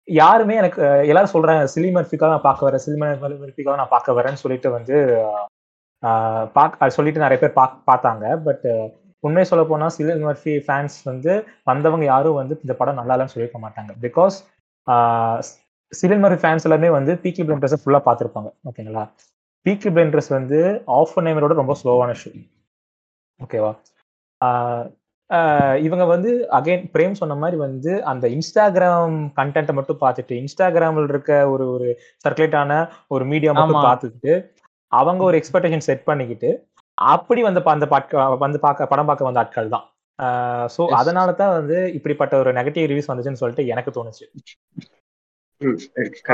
[0.08, 4.70] யாருமே எனக்கு எல்லாரும் சொல்றேன் சிலி மர்ஃபிக்காக நான் பார்க்க வரேன் சிலி மர்ஃபிக்காக நான் பார்க்க வரேன்னு சொல்லிட்டு
[4.76, 4.96] வந்து
[6.56, 8.24] பார்க்க பாக் சொல்லிட்டு நிறைய பேர் பாக் பார்த்தாங்க.
[8.48, 8.66] பட்
[9.28, 11.32] உண்மை சொல்ல போனா சிலி மர்ஃபி ஃபேன்ஸ் வந்து
[11.70, 13.92] வந்தவங்க யாரும் வந்து இந்த படம் நல்லா இல்லைன்னு சொல்லியிருக்க மாட்டாங்க.
[14.04, 14.36] பிகாஸ்
[15.92, 18.50] சிலின் மர்ஃபி ஃபேன்ஸ் எல்லாமே வந்து பீக்கி பிளண்டர்ஸை ஃபுல்லாக பார்த்துருப்பாங்க.
[18.68, 19.04] ஓகேங்களா?
[19.66, 20.58] பீக்கி பிளண்டர்ஸ் வந்து
[20.98, 22.30] ஆஃப் அன் நேமரோட ரொம்ப ஸ்லோவான ஷோ
[23.40, 23.72] ஓகேவா?
[25.86, 31.64] இவங்க வந்து அகைன் பிரேம் சொன்ன மாதிரி வந்து அந்த இன்ஸ்டாகிராம் கண்டென்ட்டை மட்டும் பார்த்துட்டு இன்ஸ்டாகிராமில் இருக்க ஒரு
[31.74, 31.88] ஒரு
[32.24, 32.72] சர்க்குலேட் ஆன
[33.14, 33.86] ஒரு மீடியா மட்டும்.
[33.88, 34.34] பார்த்துக்கிட்டு
[34.92, 36.50] அவங்க ஒரு எக்ஸ்பெக்டேஷன் செட் பண்ணிக்கிட்டு
[36.98, 39.86] அப்படி வந்து பா- அந்த பாட்க வந்து பார்க்க படம் பார்க்க வந்த ஆட்கள் தான்
[40.74, 40.82] ஸோ.
[40.98, 44.26] அதனால தான் வந்து இப்படிப்பட்ட ஒரு நெகட்டிவ் ரிவ்யூஸ் வந்துச்சுன்னு சொல்லிட்டு எனக்கு தோணுச்சு.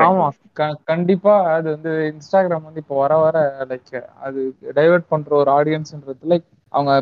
[0.04, 3.37] ஆமா க- கண்டிப்பா அது வந்து இன்ஸ்டாகிராம் வந்து இப்போ வர வர
[3.71, 4.40] லைக் அது
[4.75, 6.92] டைவர்ட் பண்ற ஒரு ஆடியன்ஸ்ன்றது லைக் அவங்க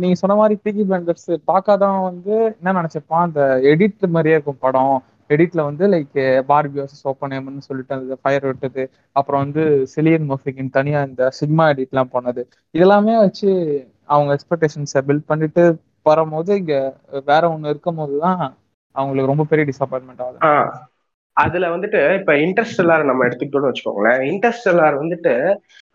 [0.00, 4.94] நீங்க சொன்ன மாதிரி பிகி பிளண்டர்ஸ் பார்க்காதவன் வந்து என்ன நினைச்சிருப்பான் அந்த எடிட் மாதிரியே இருக்கும் படம்
[5.30, 6.18] எடிட்ல வந்து லைக்
[6.50, 8.82] பார்பியோசஸ் வர்சஸ் ஓப்பன் சொல்லிட்டு அந்த ஃபயர் விட்டது.
[9.16, 12.42] அப்புறம் வந்து சிலியன் மொஃபிகின் தனியா இந்த சிக்மா எடிட்லாம் போனது.
[12.74, 13.50] இதெல்லாமே வச்சு
[14.14, 15.64] அவங்க எக்ஸ்பெக்டேஷன்ஸை பில்ட் பண்ணிட்டு
[16.02, 16.74] வரும்போது இங்க
[17.30, 18.42] வேற ஒண்ணு இருக்கும் போதுதான்
[18.96, 20.40] அவங்களுக்கு ரொம்ப பெரிய டிசப்பாயின்மெண்ட் ஆகுது.
[21.36, 24.22] அதுல வந்துட்டு இப்ப இன்டர்ஸ்டெல்லார் நம்ம எடுத்துக்கிட்டோம்னு வச்சுக்கோங்களேன்.
[24.30, 25.34] இன்டர்ஸ்டெல்லார் வந்துட்டு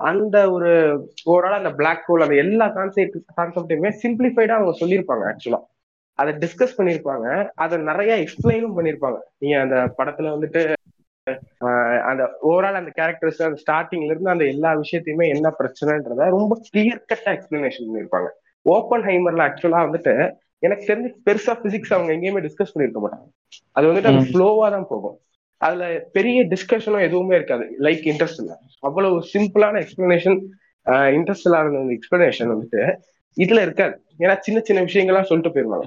[0.10, 0.72] அந்த ஒரு
[1.26, 5.62] ஓவரால் அந்த பிளாக் ஹோல் அந்த எல்லா கான்செப்ட் கான்செப்டையுமே சிம்பிளிஃபைடா அவங்க சொல்லியிருப்பாங்க ஆக்சுவலா
[6.20, 10.62] அதை டிஸ்கஸ் பண்ணியிருப்பாங்க அதை நிறைய எக்ஸ்பிளைனும் பண்ணியிருப்பாங்க நீங்க அந்த படத்துல வந்துட்டு
[12.02, 17.32] அந்த ஓவரால் அந்த கேரக்டர்ஸ் அந்த ஸ்டார்டிங்ல இருந்து அந்த எல்லா விஷயத்தையுமே என்ன பிரச்சனைன்றத ரொம்ப கிளியர் கட்டா
[17.38, 18.30] எக்ஸ்பிளனேஷன் பண்ணியிருப்பாங்க
[18.66, 20.14] ஓப்பன் ஹைமர்ல ஆக்சுவலா வந்துட்டு
[20.64, 23.28] எனக்கு தெரிஞ்சு பெருசா பிசிக்ஸ் அவங்க எங்கேயுமே டிஸ்கஸ் பண்ணியிருக்க மாட்டாங்க.
[23.76, 24.30] அது வந்துட்டு அது.
[24.32, 25.18] ஃப்ளோவா தான் போகும்.
[25.62, 27.66] அதுல பெரிய டிஸ்கஷனும் எதுவுமே இருக்காது.
[27.80, 30.40] லைக் இன்ட்ரெஸ்ட் இல்ல அவ்வளவு சிம்பிளான எக்ஸ்பிளனேஷன்
[31.18, 32.82] இன்ட்ரெஸ்ட் இல்லாத எக்ஸ்பிளனேஷன் வந்துட்டு
[33.38, 33.96] இதுல இருக்காது.
[34.20, 35.80] ஏன்னா சின்ன சின்ன விஷயங்கள்லாம் சொல்லிட்டு இப்ப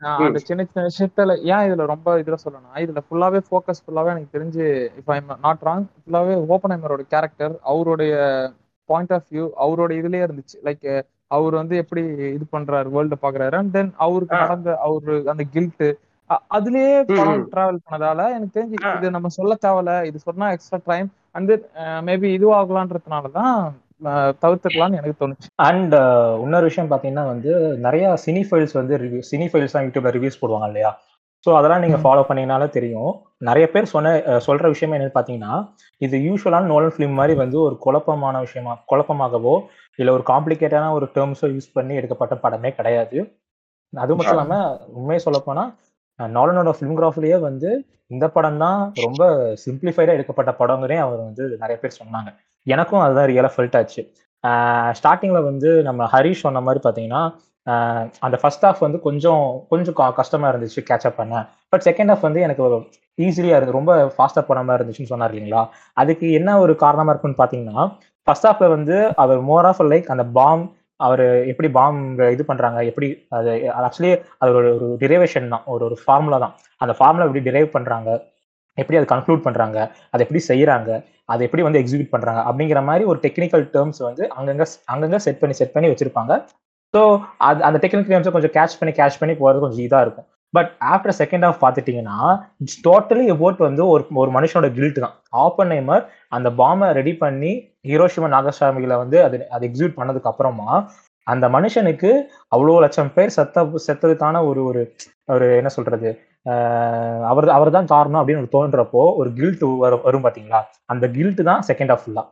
[0.00, 0.22] ம்.
[0.26, 4.64] அந்த சின்ன சின்ன விஷயத்துல ஏன் இதுல ரொம்ப இதுல சொல்லணும் இதுல ஃபுல்லாவே ஃபோக்கஸ் ஃபுல்லாவே எனக்கு தெரிஞ்சு
[4.98, 8.14] இஃப் ஐ நாட் ராங் ஃபுல்லாவே ஓப்பன் ஹைமரோட கேரக்டர் அவருடைய
[8.88, 10.86] பாயிண்ட் ஆஃப் வியூ அவரோட இதுலயே இருந்துச்சு லைக்
[11.30, 14.34] அவர் வந்து எப்படி இது பண்றாரு வேர்ல்ட பாக்குறாரு அண்ட் தென் அவருக்கு.
[14.36, 15.84] நடந்த அவரு அந்த கில்ட்
[16.50, 17.40] அதுலயே படம்.
[17.52, 18.76] டிராவல் பண்ணதால எனக்கு தெரிஞ்சு.
[18.98, 21.52] இது நம்ம சொல்ல தேவையில்ல இது சொன்னா எக்ஸ்ட்ரா டைம் அண்ட்
[22.06, 23.56] மேபி இதுவாகலான்றதுனாலதான்
[24.42, 25.48] தவிர்த்துக்கலாம்னு எனக்கு தோணுச்சு.
[25.68, 25.94] அண்ட்
[26.44, 27.52] இன்னொரு விஷயம் பார்த்தீங்கன்னா வந்து
[27.86, 30.90] நிறைய சினி ஃபைல்ஸ் வந்து ரிவ்யூ சினி ஃபைல்ஸ்லாம் யூடியூப்ல ரிவ்யூஸ் போடுவாங்க இல்லையா?
[31.46, 32.02] ஸோ அதெல்லாம் நீங்க ம்.
[32.02, 33.12] ஃபாலோ பண்ணீங்கனாலே தெரியும்.
[33.38, 34.10] நிறைய பேர் சொன்ன
[34.46, 35.54] சொல்ற விஷயம் என்னன்னு பார்த்தீங்கன்னா
[36.00, 39.54] இது யூஸ்வலான நோலன் ஃபிலிம் மாதிரி வந்து ஒரு குழப்பமான விஷயமா குழப்பமாகவோ
[39.98, 43.18] இல்லை ஒரு காம்ப்ளிகேட்டான ஒரு டேர்ம்ஸோ யூஸ் பண்ணி எடுக்கப்பட்ட படமே கிடையாது.
[43.92, 44.58] அது மட்டும் இல்லாம
[44.98, 45.64] உண்மையை சொல்ல போனா
[46.20, 47.70] நாலனோட ஃபிலிம்கிராஃபிலேயே வந்து
[48.10, 49.22] இந்த படம் தான் ரொம்ப
[49.64, 52.30] சிம்பிளிஃபைடா எடுக்கப்பட்ட படங்கிறே அவர் வந்து நிறைய பேர் சொன்னாங்க.
[52.66, 54.02] எனக்கும் அதுதான் ரியலாக ஃபெல்ட் ஆச்சு.
[54.98, 57.22] ஸ்டார்டிங்கில் வந்து நம்ம ஹரிஷ் சொன்ன மாதிரி பார்த்தீங்கன்னா
[58.26, 61.34] அந்த ஃபர்ஸ்ட் ஹாஃப் வந்து கொஞ்சம் கொஞ்சம் கஷ்டமாக இருந்துச்சு கேட்சப் பண்ண.
[61.72, 62.62] பட் செகண்ட் ஹாஃப் வந்து எனக்கு
[63.26, 65.62] ஈஸிலியாக இருந்து ரொம்ப ஃபாஸ்ட்டாக போன மாதிரி இருந்துச்சுன்னு சொன்னார் இல்லைங்களா?
[66.02, 67.84] அதுக்கு என்ன ஒரு காரணமாக இருக்குன்னு பார்த்தீங்கன்னா
[68.26, 70.64] ஃபர்ஸ்ட் ஹாஃப்ல வந்து அவர் மோர் ஆஃப் லைக் அந்த பாம்
[71.06, 72.00] அவர் எப்படி பாம்
[72.34, 73.06] இது பண்ணுறாங்க எப்படி
[73.38, 73.52] அது
[73.86, 75.64] ஆக்சுவலி அது ஒரு ஒரு டிரைவேஷன் தான்.
[75.74, 76.54] ஒரு ஒரு ஃபார்முலா தான்.
[76.82, 78.10] அந்த ஃபார்முலா எப்படி டிரைவ் பண்ணுறாங்க
[78.78, 79.78] எப்படி அதை கன்க்ளூட் பண்ணுறாங்க
[80.12, 80.90] அதை எப்படி செய்கிறாங்க
[81.32, 85.56] அதை எப்படி வந்து எக்ஸிக்யூட் பண்றாங்க அப்படிங்கிற மாதிரி ஒரு டெக்னிக்கல் டேர்ம்ஸ் வந்து அங்கங்க அங்கங்க செட் பண்ணி
[85.60, 86.32] செட் பண்ணி வச்சிருப்பாங்க.
[86.94, 87.00] ஸோ
[87.48, 90.26] அது அந்த டெக்னிக்கல் டேர்ம்ஸை கொஞ்சம் கேட்ச் பண்ணி கேட்ச் பண்ணி போகிறது கொஞ்சம் இதாக இருக்கும்.
[90.54, 92.16] பட் ஆஃப்டர் செகண்ட் ஆஃப் பார்த்துட்டீங்கன்னா
[92.86, 95.14] டோட்டலி அபவுட் வந்து ஒரு ஒரு மனுஷனோட கில்ட் தான்.
[95.44, 96.02] ஆப்பன்ஹைமர்
[96.36, 97.52] அந்த பாம்பை ரெடி பண்ணி
[97.90, 100.68] ஹீரோஷிமா நாகசாமிகளை வந்து அது அதை எக்ஸிக்யூட் பண்ணதுக்கு அப்புறமா
[101.26, 102.10] அந்த மனுஷனுக்கு
[102.54, 104.80] அவ்வளோ லட்சம் பேர் செத்த செத்ததுக்கான ஒரு ஒரு
[105.34, 106.10] ஒரு என்ன சொல்றது
[107.30, 110.60] அவர் அவர் தான் காரணம் அப்படின்னு தோன்றப்போ ஒரு கில்ட் வரும் வரும் பாத்தீங்களா?
[110.88, 112.24] அந்த கில்ட் தான் செகண்ட் ஆஃப் ஃபுல்லா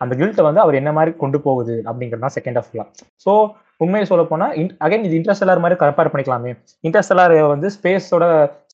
[0.00, 2.84] அந்த கில்ட்டை வந்து அவர் என்ன மாதிரி கொண்டு போகுது அப்படிங்கிறது தான் செகண்ட் ஆஃப் ஃபுல்லா
[3.26, 3.32] ஸோ
[3.80, 4.46] உண்மையை சொல்ல போனா
[4.86, 6.50] அகைன் இது இன்டர்ஸ்டெல்லார் மாதிரி கம்பேர் பண்ணிக்கலாமே.
[6.84, 8.24] இன்டர்ஸ்டெல்லார் வந்து ஸ்பேஸோட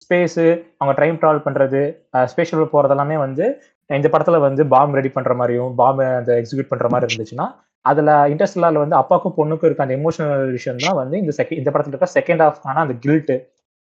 [0.03, 0.41] ஸ்பேஸ்
[0.79, 1.81] அவங்க டைம் டிராவல் பண்றது
[2.33, 3.45] ஸ்பேஷியல் போறது எல்லாமே வந்து
[3.91, 7.47] இந்த படத்துல வந்து பாம் ரெடி பண்ற மாதிரியும் பாம்பு அந்த எக்ஸிக்யூட் பண்ற மாதிரி இருந்துச்சுன்னா
[7.85, 11.95] அதுல இன்டர்ஸ்டெல்லார்ல வந்து அப்பாவுக்கும் பொண்ணுக்கும் இருக்க அந்த எமோஷனல் விஷயம் தான் வந்து இந்த செகண்ட் இந்த படத்துல
[11.95, 13.37] இருக்க செகண்ட் ஹாஃப் ஆனா அந்த கில்ட்டு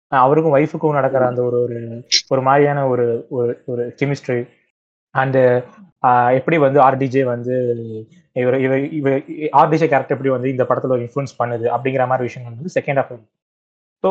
[0.08, 4.48] அவருக்கும் ஒய்ஃபுக்கும் நடக்கிற அந்த ஒரு ஒரு ஒரு மாதிரியான ஒரு ஒரு- ஒரு கெமிஸ்ட்ரி
[5.18, 5.64] அண்டு
[6.34, 7.56] எப்படி வந்து ஆர்டிஜே வந்து
[8.34, 9.18] இவர் இவர் இவர்
[9.62, 13.12] ஆர்டிஜே கேரக்டர் எப்படி வந்து இந்த படத்தில் ஒரு இன்ஃப்ளூன்ஸ் பண்ணுது அப்படிங்கிற மாதிரி விஷயம் வந்து செகண்ட் ஆஃப்
[14.04, 14.10] ஸோ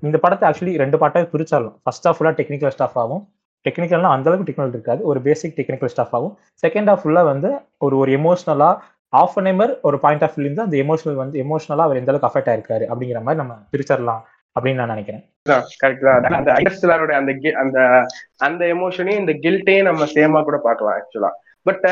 [0.00, 1.74] இந்த படத்தை ஆக்சுவலி ரெண்டு பாட்டாக பிரிச்சாலும்.
[1.82, 3.28] ஃபர்ஸ்ட் ஆஃப் ஃபுல்லாக டெக்னிக்கல் ஸ்டாஃப் ஆகும்.
[3.68, 5.02] டெக்னிக்கல்னா அந்த அளவுக்கு டெக்னிக்கல் இருக்காது.
[5.02, 6.38] ஒரு பேசிக் டெக்னிக்கல் ஸ்டாஃப் ஆகும்.
[6.66, 10.76] செகண்ட் ஆஃப் ஃபுல்லாக வந்து ஒரு ஒரு எமோஷ்னலாக ஆஃப் அன் எமர் ஒரு பாயிண்ட் ஆஃப் வியூலேருந்து அந்த
[10.76, 14.22] எமோஷனல் வந்து எமோஷனலாக அவர் எந்த அளவுக்கு அஃபெக்ட் ஆயிருக்காரு அப்படிங்கிற மாதிரி நம்ம பிரிச்சிடலாம்
[14.56, 15.22] அப்படின்னு நான் நினைக்கிறேன்.
[15.82, 16.24] கரெக்ட் தான்.
[16.38, 16.50] அந்த
[17.20, 17.32] அந்த
[17.62, 17.78] அந்த
[18.46, 21.30] அந்த எமோஷனையும் இந்த கில்ட்டையும் நம்ம சேமா கூட பார்க்கலாம் ஆக்சுவலா
[21.68, 21.84] பட்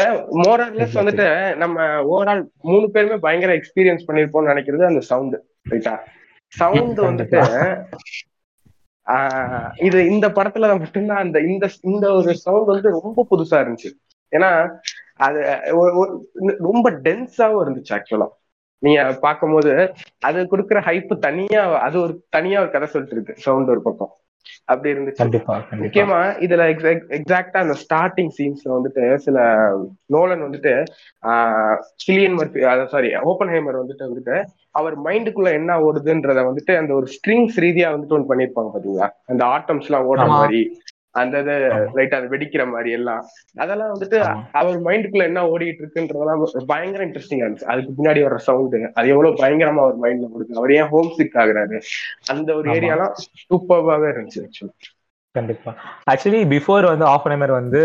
[0.42, 0.96] மோரல்லஸ்.
[1.00, 1.26] வந்துட்டு
[1.62, 5.36] நம்ம ஓவரால் மூணு பேருமே பயங்கர எக்ஸ்பீரியன்ஸ் பண்ணிருப்போம்னு நினைக்கிறது அந்த சவுண்ட்
[5.72, 5.94] ரைட்டா
[6.52, 7.40] சவுண்ட் வந்துட்டு
[9.86, 13.90] இது இந்த படத்துல மட்டும்தான் அந்த இந்த இந்த ஒரு சவுண்ட் வந்து ரொம்ப புதுசா இருந்துச்சு.
[14.32, 14.50] ஏன்னா
[15.26, 15.38] அது
[16.68, 18.28] ரொம்ப டென்ஸாவும் இருந்துச்சு ஆக்சுவலா
[18.82, 19.72] நீங்க பார்க்கும்போது
[20.20, 24.12] அது கொடுக்குற ஹைப் தனியா அது ஒரு தனியா ஒரு கதை சொல்லிட்டு இருக்கு சவுண்ட் ஒரு பக்கம்.
[24.64, 25.22] அப்படி இருந்துச்சு.
[25.80, 26.62] முக்கியமா இதுல
[27.16, 29.38] எக்ஸாக்டா அந்த ஸ்டார்டிங் சீன்ஸ்ல வந்துட்டு சில
[30.06, 30.72] நோலன் வந்துட்டு
[32.04, 34.36] Cillian Murphy sorry Oppenheimer வந்துட்டு வந்துட்டு
[34.74, 39.08] அவர் மைண்டுக்குள்ள என்ன ஓடுதுன்றத வந்துட்டு அந்த ஒரு ஸ்ட்ரிங்ஸ் ரீதியா வந்துட்டு ஒன்று பண்ணிருப்பாங்க பாத்தீங்களா?
[39.26, 40.26] அந்த ஆட்டம்ஸ் எல்லாம் ஓடுற.
[40.36, 40.62] மாதிரி.
[41.14, 41.54] அந்த இது.
[41.94, 43.22] லைட்டா அது வெடிக்கிற மாதிரி எல்லாம்.
[43.56, 44.18] அதெல்லாம் வந்துட்டு.
[44.52, 47.64] அவர் மைண்டுக்குள்ள என்ன ஓடிட்டு இருக்குன்றதெல்லாம் பயங்கர இன்ட்ரெஸ்டிங்கா இருந்துச்சு.
[47.64, 51.80] அதுக்கு பின்னாடி வர்ற சவுண்டு அது எவ்வளவு பயங்கரமா அவர் மைண்ட்ல ஓடுது அவர் ஏன் ஹோம் சிக் ஆகுறாரு?
[52.26, 52.70] அந்த ஒரு.
[52.70, 54.74] ஏரியாலாம் சூப்பர்வாவே இருந்துச்சு ஆக்சுவலா
[55.34, 55.72] கண்டிப்பா.
[56.10, 57.82] ஆக்சுவலி பிஃபோர் வந்து ஆஃப் அன் வந்து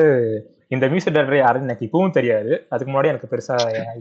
[0.68, 2.66] இந்த மியூசிக் டேரக்டர் யாருன்னு எனக்கு இப்பவும் தெரியாது.
[2.70, 3.56] அதுக்கு முன்னாடி எனக்கு பெருசா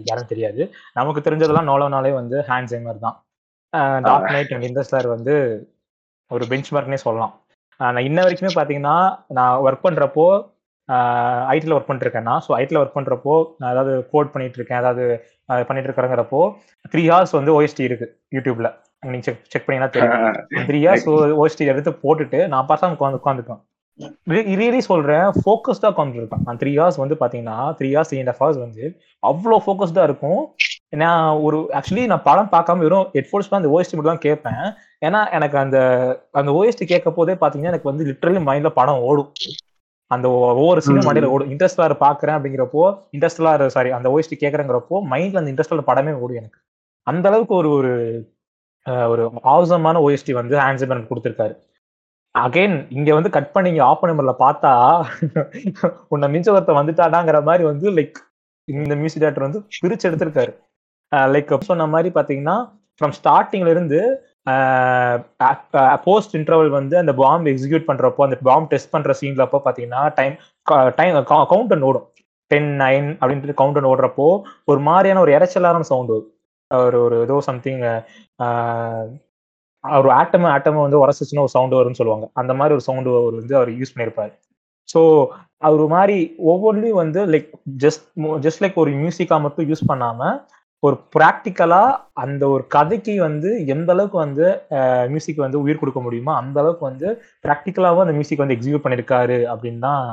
[0.05, 0.63] யாரும் தெரியாது.
[0.95, 3.17] நமக்கு தெரிஞ்சதெல்லாம் நோலோனாலே வந்து ஹேண்ட் ஜெய்மர் தான்.
[4.03, 5.35] டார்க் நைட் அண்ட் இண்டஸ்டார் வந்து
[6.31, 7.44] ஒரு பெஞ்ச் மார்க்னே சொல்லலாம்.
[7.81, 8.97] நான் இன்ன வரைக்குமே பாத்தீங்கன்னா
[9.31, 10.27] நான் ஒர்க் பண்றப்போ
[11.55, 15.05] ஐடில ஒர்க் பண்ணிட்டு இருக்கேன்னா ஸோ ஐடில ஒர்க் பண்றப்போ நான் ஏதாவது கோட் பண்ணிட்டு இருக்கேன் ஏதாவது
[15.69, 16.41] பண்ணிட்டு இருக்கிறேங்கிறப்போ
[16.93, 18.07] த்ரீ ஹவர்ஸ் வந்து ஓஎஸ்டி இருக்கு
[18.37, 18.71] யூடியூப்ல
[19.03, 20.67] நீங்க செக் செக் பண்ணீங்கன்னா தெரியும்.
[20.69, 21.07] த்ரீ இயர்ஸ்
[21.41, 23.63] ஓஎஸ்டி எடுத்து போட்டுட்டு நான் பாசாம உட்காந்து உட்காந்துப்பேன்
[24.61, 28.85] ரியலி சொல்றேன் ஃபோக்கஸ்டா உட்காந்துருப்பேன் நான் த்ரீ ஹவர்ஸ் வந்து பாத்தீங்கன்னா three hours three and hours வந்து
[29.23, 30.41] அவ்வளோ ஃபோக்கஸ்டா இருக்கும்.
[31.03, 34.59] நான் ஒரு ஆக்சுவலி நான் படம் பார்க்காம வெறும் ஹெட்ஃபோன்ஸ் அந்த ஓஎஸ்டி மட்டும் தான் கேட்பேன்.
[35.07, 35.79] ஏன்னா எனக்கு அந்த
[36.41, 39.31] அந்த ஓஎஸ்டி கேட்க போதே பாத்தீங்கன்னா எனக்கு வந்து லிட்டரலி மைண்ட்ல படம் ஓடும்.
[40.11, 41.07] அந்த ஒவ்வொரு சீனும்.
[41.09, 41.51] மண்டையில ஓடும்.
[41.53, 42.85] இன்ட்ரெஸ்டார் பாக்குறேன் அப்படிங்கிறப்போ
[43.17, 46.59] இன்ட்ரெஸ்டலார் சாரி அந்த ஓஎஸ்டி கேட்கறங்கிறப்போ மைண்ட்ல அந்த இன்ட்ரெஸ்டல் படமே ஓடும் எனக்கு.
[47.07, 47.93] அந்த அளவுக்கு ஒரு ஒரு
[49.13, 51.55] ஒரு ஆவசமான ஓஎஸ்டி வந்து ஹேண்ட்ஸிமன் கொடுத்துருக்காரு.
[52.35, 54.73] அகைன் இங்க வந்து கட் பண்ணி ஆஃப் பண்ண பார்த்தா
[56.09, 58.19] உன்னை மிஞ்ச ஒருத்த வந்துட்டாடாங்கிற மாதிரி வந்து லைக்
[58.69, 60.53] இந்த மியூசிக் டேரக்டர் வந்து பிரிச்சு எடுத்திருக்காரு.
[61.35, 62.57] லைக் சொன்ன மாதிரி பார்த்தீங்கன்னா
[63.01, 64.01] ஃப்ரம் ஸ்டார்டிங்ல இருந்து
[66.07, 70.35] போஸ்ட் இன்டர்வல் வந்து அந்த பாம்பு எக்ஸிக்யூட் பண்றப்போ அந்த பாம்பு டெஸ்ட் பண்ற சீன்ல அப்போ பாத்தீங்கன்னா டைம்
[70.99, 71.17] டைம்
[71.53, 72.07] கவுண்டன் ஓடும்.
[72.51, 74.27] டென் நைன் அப்படின்ட்டு கவுண்டன் ஓடுறப்போ
[74.71, 76.31] ஒரு மாதிரியான ஒரு இறைச்சலான சவுண்ட் வரும்.
[76.71, 77.83] ஒரு ஒரு ஏதோ சம்திங்
[79.85, 82.27] ஒரு ஆட்டம் ஆட்டம் வந்து உரசிச்சுன்னா ஒரு சவுண்ட் வரும்னு சொல்லுவாங்க.
[82.41, 84.33] அந்த மாதிரி ஒரு சவுண்டு அவர் வந்து அவர் யூஸ் பண்ணியிருப்பாரு
[84.89, 85.01] ஸோ
[85.67, 86.17] அவர் மாதிரி
[86.53, 87.51] ஒவ்வொன்றையும் வந்து லைக்
[87.85, 88.05] ஜஸ்ட்
[88.47, 90.35] ஜஸ்ட் லைக் ஒரு மியூசிக்காக மட்டும் யூஸ் பண்ணாமல்
[90.85, 91.83] ஒரு ப்ராக்டிக்கலா
[92.23, 94.47] அந்த ஒரு கதைக்கு வந்து எந்த அளவுக்கு வந்து
[95.11, 97.09] மியூசிக் வந்து உயிர் கொடுக்க முடியுமோ அந்த அளவுக்கு வந்து
[97.45, 100.05] ப்ராக்டிக்கலாவும் அந்த மியூசிக் வந்து எக்ஸிக்யூட் பண்ணிருக்காரு அப்படின்னு தான்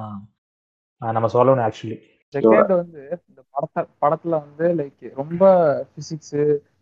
[1.02, 1.98] நம்ம சொல்லணும் ஆக்சுவலி
[2.34, 5.42] செகண்ட் வந்து இந்த படத்தை படத்துல வந்து லைக் ரொம்ப
[5.96, 6.38] பிசிக்ஸ்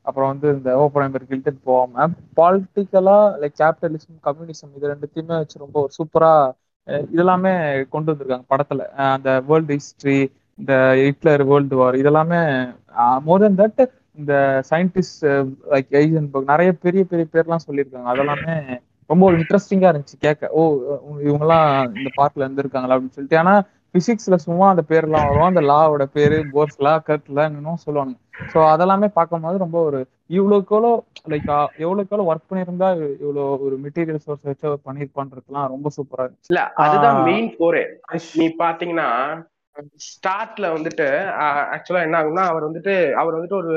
[0.07, 2.05] அப்புறம் வந்து இந்த ஓப்பன் கில்டன் போகாம
[2.37, 6.31] பாலிட்டிக்கலா லைக் கேபிட்டலிசம் கம்யூனிசம் இது ரெண்டுத்தையுமே வச்சு ரொம்ப ஒரு சூப்பரா
[7.09, 7.51] இதெல்லாமே
[7.93, 8.81] கொண்டு வந்திருக்காங்க படத்துல.
[9.07, 10.19] அந்த வேர்ல்டு ஹிஸ்டரி
[10.59, 12.41] இந்த ஹிட்லர் வேர்ல்டு வார் இதெல்லாமே
[13.27, 13.81] மோர் தென் தட்
[14.19, 14.33] இந்த
[14.69, 15.25] சயின்டிஸ்ட்
[15.73, 18.09] லைக் ஐசன்பர்க் நிறைய பெரிய பெரிய பேர்லாம் சொல்லியிருக்காங்க.
[18.13, 18.55] அதெல்லாமே
[19.09, 20.49] ரொம்ப ஒரு இன்ட்ரெஸ்டிங்கா இருந்துச்சு கேட்க.
[20.57, 20.61] ஓ
[21.27, 21.67] இவங்கெல்லாம்
[21.99, 23.41] இந்த பார்க்ல இருந்திருக்காங்களா அப்படின்னு சொல்லிட்டு.
[23.43, 23.53] ஆனா
[23.95, 25.49] பிசிக்ஸ்ல சும்மா அந்த பேர்லாம் வரும்.
[25.51, 28.13] அந்த லாவோட பேரு போர்ஸ் லா கர்ட்ல இன்னும் சொல்லுவாங்க.
[28.51, 29.99] ஸோ அதெல்லாமே பார்க்கும்போது ரொம்ப ஒரு
[30.37, 30.91] இவ்வளோக்கு எவ்வளோ
[31.31, 31.47] லைக்
[31.83, 32.89] எவ்வளோக்கு எவ்வளோ ஒர்க் பண்ணியிருந்தா
[33.23, 36.51] இவ்வளோ ஒரு மெட்டீரியல் சோர்ஸ் வச்சு பண்ணியிருப்பான்றதுலாம் ரொம்ப சூப்பரா இருந்துச்சு.
[36.53, 37.83] இல்ல அதுதான் மெயின் போரே
[38.41, 39.07] நீ பாத்தீங்கன்னா
[40.05, 41.07] ஸ்டார்ட்ல வந்துட்டு
[41.73, 43.73] ஆக்சுவலா என்ன ஆகும்னா அவர் வந்துட்டு அவர் வந்துட்டு ஒரு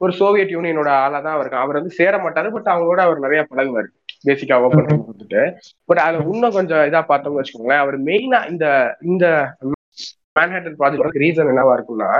[0.00, 3.88] ஒரு சோவியத் யூனியனோட ஆளா தான் அவர் அவர் வந்து சேர மாட்டாரு பட் அவங்களோட அவர் நிறைய பழகுவார்.
[4.24, 5.02] பேசிக்கா ஓப்பன் ம்ஹும்.
[5.10, 5.42] வந்துட்டு
[5.88, 8.66] பட் அதுல இன்னும் கொஞ்சம் இதா பார்த்தோம்னு வச்சுக்கோங்களேன் அவர் மெயினா இந்த
[9.02, 9.26] இந்த
[10.36, 12.10] மேன்ஹாட்டன் ப்ராஜெக்ட் ரீசன் என்னவா இருக்கும்னா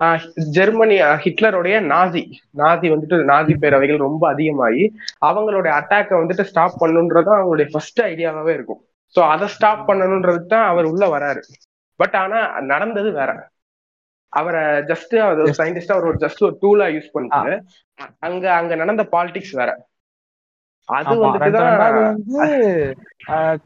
[0.00, 2.22] ஆஹ் ஜெர்மனி ஹிட்லருடைய நாசி.
[2.56, 4.84] நாசி வந்துட்டு நாசி பேரவைகள் ரொம்ப அதிகமாகி
[5.22, 8.80] அவங்களுடைய அட்டாக்கை வந்துட்டு ஸ்டாப் பண்ணுன்றது அவங்களுடைய ஃபர்ஸ்ட் ஐடியாவாவே இருக்கும்.
[9.14, 11.42] சோ அதை ஸ்டாப் பண்ணணுன்றது தான் அவர் உள்ள வராரு.
[12.00, 12.38] பட் ஆனா
[12.72, 13.30] நடந்தது வேற.
[14.32, 15.58] அவரை ஜஸ்ட் அவர் Yes.
[15.60, 17.52] சயின்டிஸ்டா அவர் ஒரு ஜஸ்ட் ஒரு டூலா யூஸ் பண்ணிட்டு
[18.28, 19.70] அங்க அங்க நடந்த பாலிடிக்ஸ் வேற.
[20.88, 21.14] அது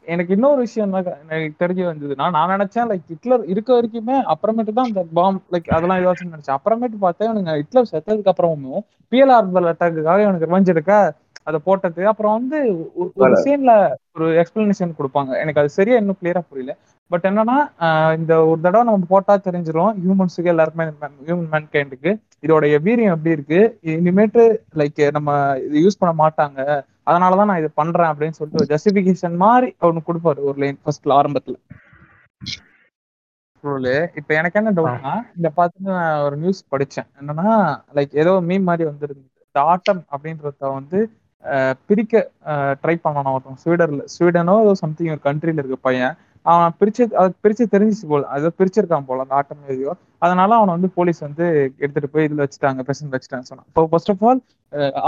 [0.05, 0.93] எனக்கு இன்னொரு விஷயம்
[1.31, 6.01] எனக்கு தெரிய வந்ததுன்னா நான் நினைச்சேன் லைக் ஹிட்லர் இருக்க வரைக்குமே அப்புறமேட்டு தான் அந்த பாம் லைக் அதெல்லாம்
[6.03, 6.57] ஏதாச்சும் நினைச்சேன்.
[6.59, 8.81] அப்புறமேட்டு பார்த்தேன் இவனுங்க ஹிட்லர் செத்ததுக்கு அப்புறமும்
[9.13, 10.93] பிஎல்ஆர் அட்டாக்குக்காக இவனுக்கு ரிவெஞ்ச் எடுக்க
[11.49, 12.01] அதை போட்டது.
[12.07, 12.59] அப்புறம் வந்து
[13.01, 13.39] ஒரு-.
[13.45, 13.73] சீன்ல
[14.17, 15.31] ஒரு எக்ஸ்பிளனேஷன் கொடுப்பாங்க.
[15.43, 16.73] எனக்கு அது சரியா இன்னும் கிளியரா புரியல.
[17.11, 17.57] பட் என்னன்னா
[18.19, 19.93] இந்த ஒரு தடவை நம்ம போட்டா தெரிஞ்சிரும்.
[20.03, 20.85] ஹியூமன்ஸுக்கு எல்லாருமே
[21.27, 22.11] ஹியூமன் மேன்கைண்டுக்கு
[22.47, 23.61] இதோடைய வீரியம் எப்படி இருக்கு?
[23.95, 24.43] இனிமேட்டு
[24.81, 25.31] லைக் நம்ம
[25.67, 26.61] இது யூஸ் பண்ண மாட்டாங்க.
[27.11, 31.57] அதனாலதான் நான் இது பண்றேன் அப்படின்னு சொல்லிட்டு ஒரு ஜஸ்டிபிகேஷன் மாதிரி அவனு கொடுப்பாரு ஒரு லைன் ஃபர்ஸ்ட்ல ஆரம்பத்துல.
[33.65, 37.09] ரூலு இப்ப எனக்கு என்ன டவுட்னா இந்த பார்த்துட்டு நான் ஒரு நியூஸ் படிச்சேன்.
[37.21, 37.49] என்னன்னா
[37.97, 39.29] லைக் ஏதோ மீம் மாதிரி வந்திருந்தது.
[39.47, 40.99] இந்த ஆட்டம் அப்படின்றத வந்து
[41.89, 42.15] பிரிக்க
[42.83, 43.35] ட்ரை பண்ணணும்.
[43.37, 46.17] ஒருத்தன் ஸ்வீடர்ல ஸ்வீடனோ ஏதோ சம்திங் ஒரு கண்ட்ரில இருக்க பையன்.
[46.47, 49.93] அவன் பிரிச்சு அது பிரிச்சு தெரிஞ்சிச்சு போல அதை பிரிச்சிருக்கான் போல அந்த ஆட்டம் எதையோ.
[50.25, 51.45] அதனால அவனை வந்து போலீஸ் வந்து
[51.83, 53.69] எடுத்துட்டு போய் இதுல வச்சுட்டாங்க பிரசன்ட் வச்சுட்டாங்க சொன்னான்.
[53.71, 54.41] இப்போ ஃபர்ஸ்ட் ஆஃப் ஆல்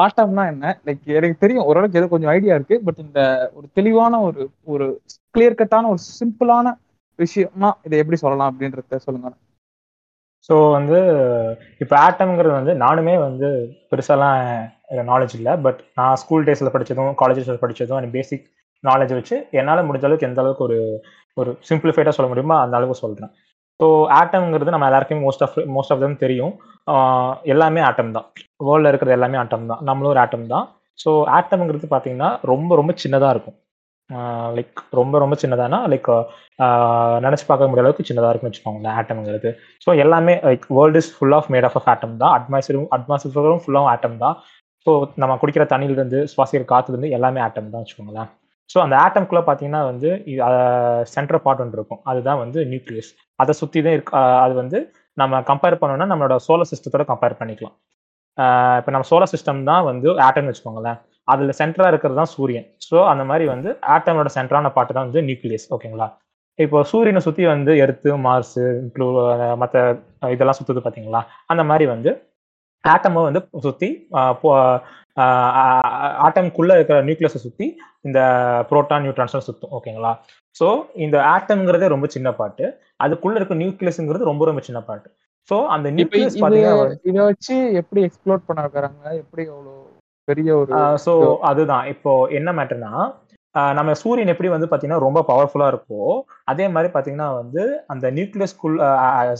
[0.04, 0.74] ஆட்டம்னா என்ன?
[0.86, 3.20] லைக் எனக்கு தெரியும் ஓரளவுக்கு ஏதோ கொஞ்சம் ஐடியா இருக்கு பட் இந்த
[3.58, 4.42] ஒரு தெளிவான ஒரு
[4.74, 4.86] ஒரு
[5.34, 6.74] கிளியர் கட்டான ஒரு சிம்பிளான
[7.18, 9.30] விஷயமா இதை எப்படி சொல்லலாம் அப்படின்றத சொல்லுங்க.
[10.48, 10.98] ஸோ வந்து
[11.82, 13.48] இப்போ ஆட்டம்ங்கிறது வந்து நானுமே வந்து
[13.90, 14.38] பெருசாலாம்
[15.10, 18.46] நாலேஜ் இல்லை பட் நான் ஸ்கூல் டேஸில் படித்ததும் காலேஜஸில் படித்ததும் எனக்கு பேசிக்
[18.84, 20.78] நாலேஜ் வச்சு என்னால் முடிஞ்ச அளவுக்கு எந்த அளவுக்கு ஒரு
[21.36, 22.56] ஒரு சிம்பிளிஃபைடாக சொல்ல முடியுமோ?
[22.64, 23.32] அந்த அளவுக்கு சொல்கிறேன்
[23.80, 23.86] ஸோ
[24.20, 26.52] ஆட்டம்ங்கிறது நம்ம எல்லாருக்குமே most of most of them தெரியும்.
[27.52, 28.26] எல்லாமே ஆட்டம் தான்.
[28.66, 29.80] வேர்ல்டில் இருக்கிறது எல்லாமே ஆட்டம் தான்.
[29.88, 30.66] நம்மளும் ஒரு ஆட்டம் தான்.
[31.02, 33.56] ஸோ ஆட்டம்ங்கிறது பார்த்தீங்கன்னா ரொம்ப ரொம்ப சின்னதாக இருக்கும்.
[34.56, 35.78] லைக் ரொம்ப ரொம்ப சின்னதானா?
[35.92, 36.08] லைக்
[37.26, 39.50] நினச்சி பார்க்க முடிய அளவுக்கு சின்னதாக இருக்குன்னு வச்சுக்கோங்களேன் ஆட்டம்ங்கிறது
[39.84, 42.34] ஸோ எல்லாமே like world is full of made of of atom தான்.
[42.38, 44.36] அட்மாஸ்பியரும் அட்மாஸ்பியரும் ஃபுல்லாக ஆட்டம் தான்.
[44.86, 44.92] ஸோ
[45.22, 48.30] நம்ம குடிக்கிற தண்ணியிலேருந்து சுவாசிக்கிற காற்றுலேருந்து எல்லாமே ஆட்டம் தான் வச்சுக்கோங்களேன்.
[48.70, 50.08] ஸோ அந்த ஆட்டம்குள்ளே பார்த்தீங்கன்னா வந்து
[51.14, 52.00] சென்டர் பார்ட் ஒன்று இருக்கும்.
[52.10, 53.10] அதுதான் வந்து நியூக்ளியஸ்
[53.42, 54.78] அதை சுற்றி தான் இருக்கு அது வந்து
[55.22, 57.76] நம்ம கம்பேர் பண்ணோம்னா நம்மளோட சோலார் சிஸ்டத்தோட கம்பேர் பண்ணிக்கலாம்.
[58.80, 60.98] இப்போ நம்ம சோலார் சிஸ்டம் தான் வந்து ஆட்டம்னு வச்சுக்கோங்களேன்.
[61.32, 62.66] அதில் சென்டராக இருக்கிறது தான் சூரியன்.
[62.88, 66.08] ஸோ அந்த மாதிரி வந்து ஆட்டமோட சென்டரான பாட்டு தான் வந்து நியூக்ளியஸ் ஓகேங்களா
[66.58, 68.64] இப்போ சூரியனை சுற்றி வந்து எர்த்து மார்ஸு
[69.62, 69.76] மற்ற
[70.34, 71.20] இதெல்லாம் சுற்றுது பார்த்தீங்களா
[71.52, 72.10] அந்த மாதிரி வந்து
[72.84, 73.88] ஆட்டமை வந்து சுற்றி
[76.26, 77.66] ஆட்டம்குள்ளே இருக்கிற நியூக்ளியஸை சுற்றி
[78.08, 78.20] இந்த
[78.68, 80.12] புரோட்டான் நியூட்ரான்ஸ்லாம் சுற்றும் ஓகேங்களா
[80.56, 80.66] ஸோ
[81.04, 82.64] இந்த ஆட்டம்ங்கிறதே ரொம்ப சின்ன பாட்டு.
[83.04, 85.08] அதுக்குள்ள இருக்க நியூக்ளியஸ்ங்கிறது ரொம்ப ரொம்ப சின்ன பாட்டு.
[85.50, 89.74] ஸோ அந்த நியூக்ளியஸ் இது பார்த்தீங்கன்னா இத வச்சு எப்படி எக்ஸ்ப்ளோர் பண்ண வைக்கிறாங்க எப்படி அவ்வளோ
[90.28, 90.72] பெரிய ஒரு
[91.04, 91.12] ஸோ
[91.50, 91.86] அதுதான்.
[91.94, 92.92] இப்போ என்ன மேட்டர்னா
[93.78, 96.02] நம்ம சூரியன் எப்படி வந்து பார்த்தீங்கன்னா ரொம்ப பவர்ஃபுல்லா இருக்கோ
[96.52, 97.62] அதே மாதிரி பார்த்தீங்கன்னா வந்து
[97.94, 98.78] அந்த நியூக்ளியஸ்குள்ள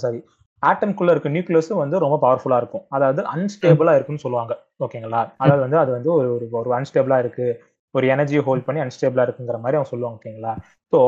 [0.03, 0.21] சாரி
[0.63, 2.85] ஆட்டம்குள்ள இருக்க நியூக்ளியஸும் வந்து ரொம்ப பவர்ஃபுல்லா இருக்கும்.
[2.89, 4.53] அதாவது அன்ஸ்டேபிளா இருக்குன்னு சொல்லுவாங்க.
[4.85, 5.21] ஓகேங்களா?
[5.37, 7.47] அதாவது வந்து அது வந்து ஒரு ஒரு அன்ஸ்டேபிளா இருக்கு.
[7.95, 10.53] ஒரு எனர்ஜியை ஹோல்ட் பண்ணி அன்ஸ்டேபிளா இருக்குங்கிற மாதிரி அவங்க சொல்லுவாங்க ஓகேங்களா?
[10.93, 11.01] ஸோ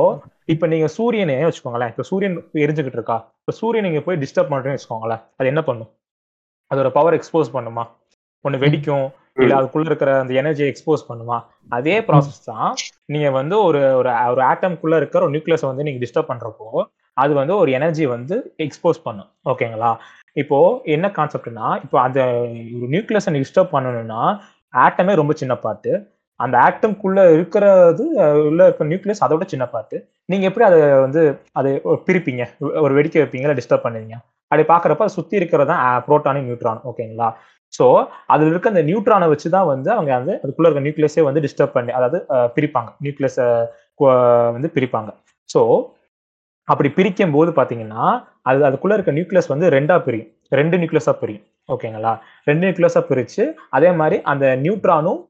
[0.46, 1.88] இப்போ நீங்க சூரியனே வச்சுக்கோங்களேன்.
[1.88, 3.16] இப்போ சூரியன் எரிஞ்சுக்கிட்டு இருக்கா?
[3.40, 5.22] இப்போ சூரியன் நீங்க போய் டிஸ்டர்ப் பண்றேன்னு வச்சுக்கோங்களேன்.
[5.38, 5.90] அது என்ன பண்ணும்?
[6.70, 7.84] அதோட பவர் எக்ஸ்போஸ் பண்ணுமா?
[8.44, 9.06] ஒன்று வெடிக்கும்.
[9.42, 11.38] இல்ல அதுக்குள்ள இருக்கிற அந்த எனர்ஜியை எக்ஸ்போஸ் பண்ணுமா?
[11.72, 12.68] அதே ப்ராசஸ் தான்
[13.06, 16.68] நீங்க வந்து ஒரு ஒரு ஒரு ஆட்டம்குள்ள இருக்கிற ஒரு நியூக்ளியஸை வந்து நீங்க டிஸ்டர்ப் பண்றப்போ
[17.16, 19.31] அது வந்து ஒரு எனர்ஜி வந்து எக்ஸ்போஸ் பண்ணும்.
[19.53, 19.90] ஓகேங்களா
[20.42, 20.59] இப்போ
[20.94, 22.20] என்ன கான்செப்ட்னா இப்போ அந்த
[22.77, 24.22] ஒரு நியூக்ளியஸை டிஸ்டர்ப் பண்ணணும்னா
[24.85, 25.92] ஆட்டமே ரொம்ப சின்ன பாட்டு
[26.40, 28.05] அந்த ஆட்டம்குள்ள இருக்கிறது
[28.48, 29.96] உள்ள இருக்கிற நியூக்ளியஸ் அதோட சின்ன பாட்டு
[30.31, 31.22] நீங்க எப்படி அதை வந்து
[31.59, 31.70] அதை
[32.09, 32.42] பிரிப்பீங்க?
[32.85, 33.57] ஒரு வெடிக்க வைப்பீங்களா?
[33.61, 34.16] டிஸ்டர்ப் பண்ணுவீங்க
[34.50, 35.74] அப்படி பாக்குறப்ப சுத்தி இருக்கிறது
[36.07, 37.29] புரோட்டானும் நியூட்ரான் ஓகேங்களா
[37.72, 37.85] ஸோ
[38.33, 41.92] அதுல இருக்க அந்த நியூட்ரானை வச்சு தான் வந்து அவங்க வந்து அதுக்குள்ள இருக்க நியூக்ளியஸே வந்து டிஸ்டர்ப் பண்ணி
[41.98, 42.18] அதாவது
[42.57, 42.90] பிரிப்பாங்க.
[43.05, 43.46] நியூக்ளியஸை
[44.57, 45.11] வந்து பிரிப்பாங்க.
[45.50, 45.61] ஸோ
[46.72, 48.05] அப்படி பிரிக்கும் போது பாத்தீங்கன்னா
[48.48, 50.31] அது அதுக்குள்ள இருக்க நியூக்ளியஸ் வந்து ரெண்டா பிரியும்.
[50.61, 51.44] ரெண்டு நியூக்ளியஸா பிரியும்.
[51.74, 52.12] ஓகேங்களா?
[52.48, 53.42] ரெண்டு நியூக்ளியஸா பிரிச்சு
[53.77, 55.20] அதே மாதிரி அந்த நியூட்ரானும்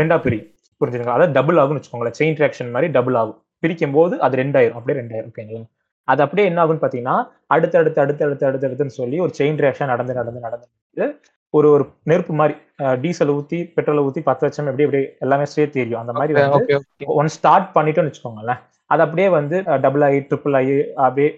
[0.00, 0.48] ரெண்டா பிரியும்.
[0.80, 2.18] புரிஞ்சுங்களா அதாவது டபுள் ஆகும்னு வச்சுக்கோங்களேன்.
[2.20, 3.38] செயின் ரியாக்ஷன் மாதிரி டபுள் ஆகும்.
[3.62, 4.78] பிரிக்கும் போது அது ரெண்டாயிரும்.
[4.78, 5.30] அப்படியே ரெண்டாயிரம்.
[5.32, 5.62] ஓகேங்களா?
[6.08, 7.16] அது அப்படியே என்ன ஆகும்னு பாத்தீங்கன்னா
[7.54, 11.06] அடுத்து அடுத்து அடுத்து அடுத்து அடுத்து அடுத்துன்னு சொல்லி ஒரு செயின் ரியாக்ஷன் நடந்து நடந்து நடந்து
[11.54, 12.54] ஒரு ஒரு நெருப்பு மாதிரி
[13.02, 16.78] டீசல் ஊத்தி பெட்ரோல் ஊத்தி பத்து லட்சம் எப்படி எப்படி எல்லாமே சேர்த்து தெரியும் அந்த மாதிரி வந்து
[17.20, 18.60] ஒன் ஸ்டார்ட் பண்ணிட்டோம்னு வச்சுக்கோங்களேன்.
[18.90, 21.28] அது அப்படியே வந்து டபுள் ஆகி ட்ரிபிள் ஆகி அப்படியே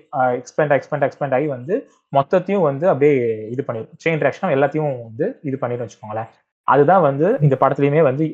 [0.41, 1.75] எக்ஸ்பெண்ட் எக்ஸ்பெண்ட் எக்ஸ்பெண்ட் ஆகி வந்து
[2.17, 3.15] மொத்தத்தையும் வந்து அப்படியே
[3.55, 6.29] இது பண்ணிடும் செயின் ரியாக்ஷன் எல்லாத்தையும் வந்து இது பண்ணிடும் வச்சுக்கோங்களேன்.
[6.69, 8.25] அதுதான் வந்து இந்த படத்துலயுமே வந்து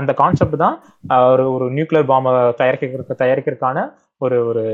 [0.00, 0.76] அந்த கான்செப்ட் தான்
[1.32, 3.84] ஒரு ஒரு நியூக்ளியர் பாம்பை தயாரிக்க தயாரிக்கிறதுக்கான
[4.26, 4.64] ஒரு ஒரு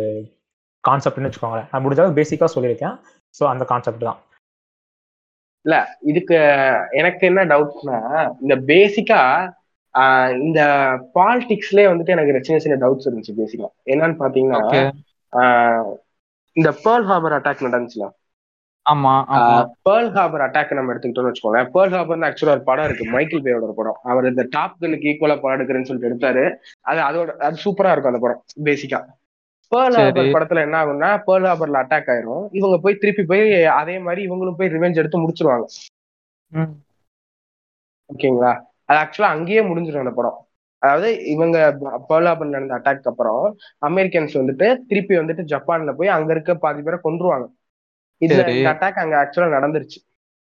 [0.85, 1.69] கான்செப்ட்னு வச்சுக்கோங்களேன்.
[1.73, 2.97] நான் முடிஞ்சாலும் பேசிக்கா சொல்லியிருக்கேன்.
[3.39, 4.21] ஸோ அந்த கான்செப்ட் தான்.
[6.11, 6.39] இதுக்கு
[7.01, 7.99] எனக்கு என்ன டவுட்னா
[8.43, 9.21] இந்த பேசிக்கா
[10.45, 10.61] இந்த
[11.15, 14.61] பாலிடிக்ஸ்லயே வந்துட்டு எனக்கு சின்ன சின்ன டவுட்ஸ் இருந்துச்சு பேசிக்கா என்னன்னு பாத்தீங்கன்னா
[16.57, 18.07] இந்த பேர்ல் ஹார்பர் அட்டாக் நடந்துச்சுல?
[18.87, 19.13] ஆமா
[19.87, 21.71] பேர்ல் ஹார்பர் அட்டாக் நம்ம எடுத்துக்கிட்டோம்னு வச்சுக்கோங்களேன்.
[21.75, 23.99] பேர்ல் ஹார்பர் ஆக்சுவலா ஒரு படம் இருக்கு மைக்கேல் பேயோட ஒரு படம்.
[24.11, 26.45] அவர் இந்த டாப் கனுக்கு ஈக்குவலா படம் எடுக்கிறேன்னு சொல்லிட்டு எடுத்தாரு.
[26.83, 29.01] அது அதோட அது சூப்பரா இருக்கும் அந்த படம் பேசிக்கா
[29.73, 29.99] பேர்ல்.
[29.99, 32.45] ஹார்பர் படத்துல என்ன ஆகும்னா பேர்ல் ஹார்பர்ல அட்டாக் ஆயிரும்.
[32.53, 33.45] இவங்க போய் திருப்பி போய்
[33.81, 35.67] அதே மாதிரி இவங்களும் போய் ரிவெஞ்ச் எடுத்து முடிச்சிருவாங்க.
[38.11, 38.53] ஓகேங்களா
[38.89, 40.39] அது ஆக்சுவலா அங்கேயே முடிஞ்சிடும் அந்த படம்.
[40.83, 41.59] அதாவது இவங்க
[42.09, 43.45] பேர்ல் ஹார்பர் நடந்த அட்டாக் அப்புறம்
[43.89, 46.99] அமெரிக்கன்ஸ் வந்துட்டு திருப்பி வந்துட்டு ஜப்பான்ல போய் அங்க இருக்க பாதி பேரை
[48.41, 48.53] சரி.
[48.55, 49.99] இந்த அட்டாக் அங்க ஆக்சுவலா நடந்துருச்சு.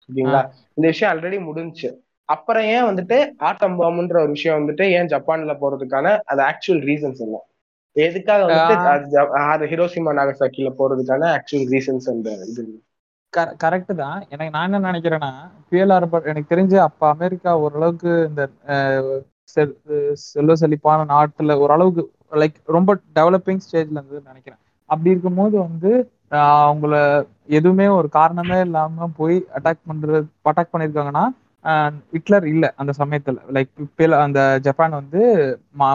[0.08, 0.40] ஓகேங்களா
[0.76, 1.88] இந்த விஷயம் ஆல்ரெடி முடிஞ்சுச்சு
[2.28, 3.16] அப்புறம் ஏன் வந்துட்டு
[3.48, 7.38] ஆட்டம் பாம்புன்ற ஒரு விஷயம் வந்துட்டு ஏன் ஜப்பான்ல போறதுக்கான அது ஆக்சுவல் ரீசன்ஸ் என்ன?
[7.96, 8.76] எதுக்காக வந்துட்டு
[9.46, 12.62] அது ஹிரோசிமா நாகசாக்கில போறதுக்கான ஆக்சுவல் ரீசன்ஸ் அந்த இது
[13.62, 14.26] கரெக்ட் தான்.
[14.28, 15.30] எனக்கு நான் என்ன நினைக்கிறேன்னா
[15.70, 18.42] பிஎல்ஆர் எனக்கு தெரிஞ்சு அப்ப அமெரிக்கா ஓரளவுக்கு இந்த
[19.56, 19.76] செல்-
[20.24, 24.60] செல்வ செழிப்பான நாட்டுல ஓரளவுக்கு லைக் ரொம்ப டெவலப்பிங் ஸ்டேஜ்ல இருந்து நினைக்கிறேன்.
[24.90, 25.92] அப்படி இருக்கும்போது வந்து
[26.32, 26.96] ஆஹ், அவங்கள
[27.48, 31.24] எதுவுமே ஒரு காரணமே இல்லாம போய் அட்டாக் பண்றது அட்டாக் பண்ணிருக்காங்கன்னா
[32.12, 33.38] ஹிட்லர் இல்ல அந்த சமயத்துல.
[33.52, 33.72] லைக்
[34.20, 35.22] அந்த ஜப்பான் வந்து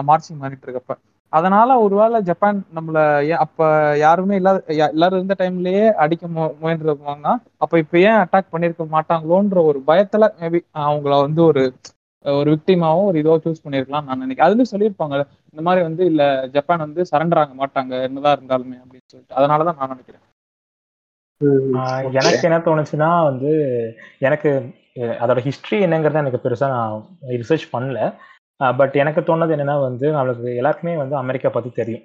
[0.08, 0.94] மார்ச்சிங் பண்ணிட்டு இருக்கப்ப.
[1.32, 2.98] அதனால ஒருவேளை ஜப்பான் நம்மள
[3.36, 3.60] அப்ப
[3.98, 9.82] யாருமே இல்லாத எல்லாரும் இருந்த டைம்லயே அடிக்க மு முயன்றிருப்பாங்கன்னா அப்ப இப்ப ஏன் அட்டாக் பண்ணிருக்க மாட்டாங்களோன்ற ஒரு
[9.86, 11.64] பயத்துல மேபி அவங்கள வந்து ஒரு
[12.24, 14.48] ஒரு விக்டிமாவும் ஒரு இதோ சூஸ் பண்ணிருக்கலாம் நான் நினைக்கிறேன்.
[14.48, 15.16] அதுலயும் சொல்லியிருப்பாங்க
[15.52, 16.22] இந்த மாதிரி வந்து இல்ல
[16.54, 19.36] ஜப்பான் வந்து சரண்டர் ஆக மாட்டாங்க என்னதான் இருந்தாலுமே அப்படின்னு சொல்லிட்டு.
[19.36, 20.22] அதனாலதான் நான் நினைக்கிறேன்.
[21.80, 23.52] ஆஹ் எனக்கு என்ன தோணுச்சுன்னா வந்து
[24.18, 24.50] எனக்கு
[25.20, 26.94] அதோட ஹிஸ்ட்ரி என்னங்கிறத எனக்கு பெருசா நான்
[27.32, 27.98] ரிசர்ச் பண்ணல.
[28.60, 32.04] பட் எனக்கு தோணுது என்னன்னா வந்து அவனுக்கு எல்லாருக்குமே வந்து அமெரிக்கா பத்தி தெரியும்.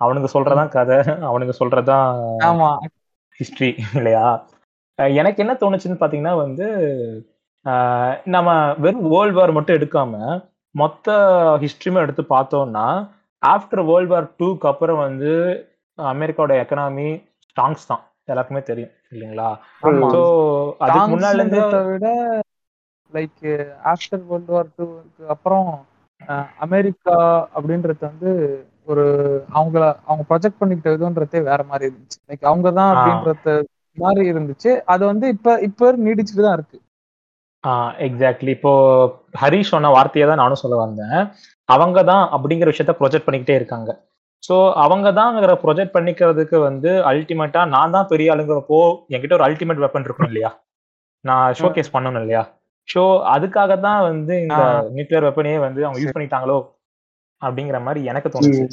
[0.00, 0.96] அவனுங்க சொல்றதான் கதை
[1.28, 2.06] அவனுங்க சொல்றதான்
[2.46, 2.68] ஆமா.
[3.40, 4.26] ஹிஸ்ட்ரி இல்லையா?
[5.16, 6.66] எனக்கு என்ன தோணுச்சுன்னு பாத்தீங்கன்னா வந்து
[8.26, 10.12] நம்ம வெறும் வேர்ல்ட் வார் மட்டும் எடுக்காம
[10.74, 11.08] மொத்த
[11.62, 12.86] ஹிஸ்ட்ரியுமே எடுத்து பார்த்தோம்னா
[13.42, 15.30] ஆஃப்டர் வேர்ல்ட் வார் டூக்கு அப்புறம் வந்து
[15.98, 17.08] அமெரிக்காவோட எக்கனாமி
[17.44, 18.02] ஸ்ட்ராங்ஸ் தான்.
[18.28, 19.48] எல்லாருக்குமே தெரியும் இல்லைங்களா?
[20.12, 20.20] ஸோ
[20.80, 22.08] அதுக்கு முன்னால இருந்து விட
[23.12, 23.46] லைக்
[23.92, 25.68] ஆஃப்டர் வேர்ல்டு வார் டூக்கு அப்புறம்
[26.64, 27.16] அமெரிக்கா
[27.56, 28.30] அப்படின்றது வந்து
[28.88, 29.04] ஒரு
[29.54, 32.18] அவங்கள அவங்க ப்ரொஜெக்ட் பண்ணிக்கிட்ட விதம்ன்றதே வேற மாதிரி இருந்துச்சு.
[32.28, 32.92] லைக் அவங்க தான்.
[32.94, 33.54] அப்படின்றது
[33.98, 34.70] மாதிரி இருந்துச்சு.
[34.92, 36.78] அது வந்து இப்ப இப்ப நீடிச்சுட்டு தான் இருக்கு.
[38.06, 38.72] எக்ஸாக்ட்லி இப்போ
[39.40, 41.18] ஹரிஷ் சொன்ன வார்த்தையை தான் நானும் சொல்ல வந்தேன்.
[41.68, 43.90] அவங்க தான் அப்படிங்கிற விஷயத்த ப்ரொஜெக்ட் பண்ணிக்கிட்டே இருக்காங்க.
[44.42, 48.78] ஸோ அவங்க தான்ங்கிற ப்ரொஜெக்ட் பண்ணிக்கிறதுக்கு வந்து அல்டிமேட்டா நான் தான் பெரிய ஆளுங்கிறப்போ
[49.14, 50.50] என்கிட்ட ஒரு அல்டிமேட் வெப்பன் இருக்கும் இல்லையா?
[51.24, 52.42] நான் ஷோ கேஸ் பண்ணணும் இல்லையா?
[52.90, 54.60] ஷோ அதுக்காக தான் வந்து இந்த.
[54.96, 56.58] நியூக்ளியர் வெப்பனையே வந்து அவங்க யூஸ் பண்ணிட்டாங்களோ
[57.42, 58.64] அப்படிங்கிற மாதிரி எனக்கு தோணுச்சு.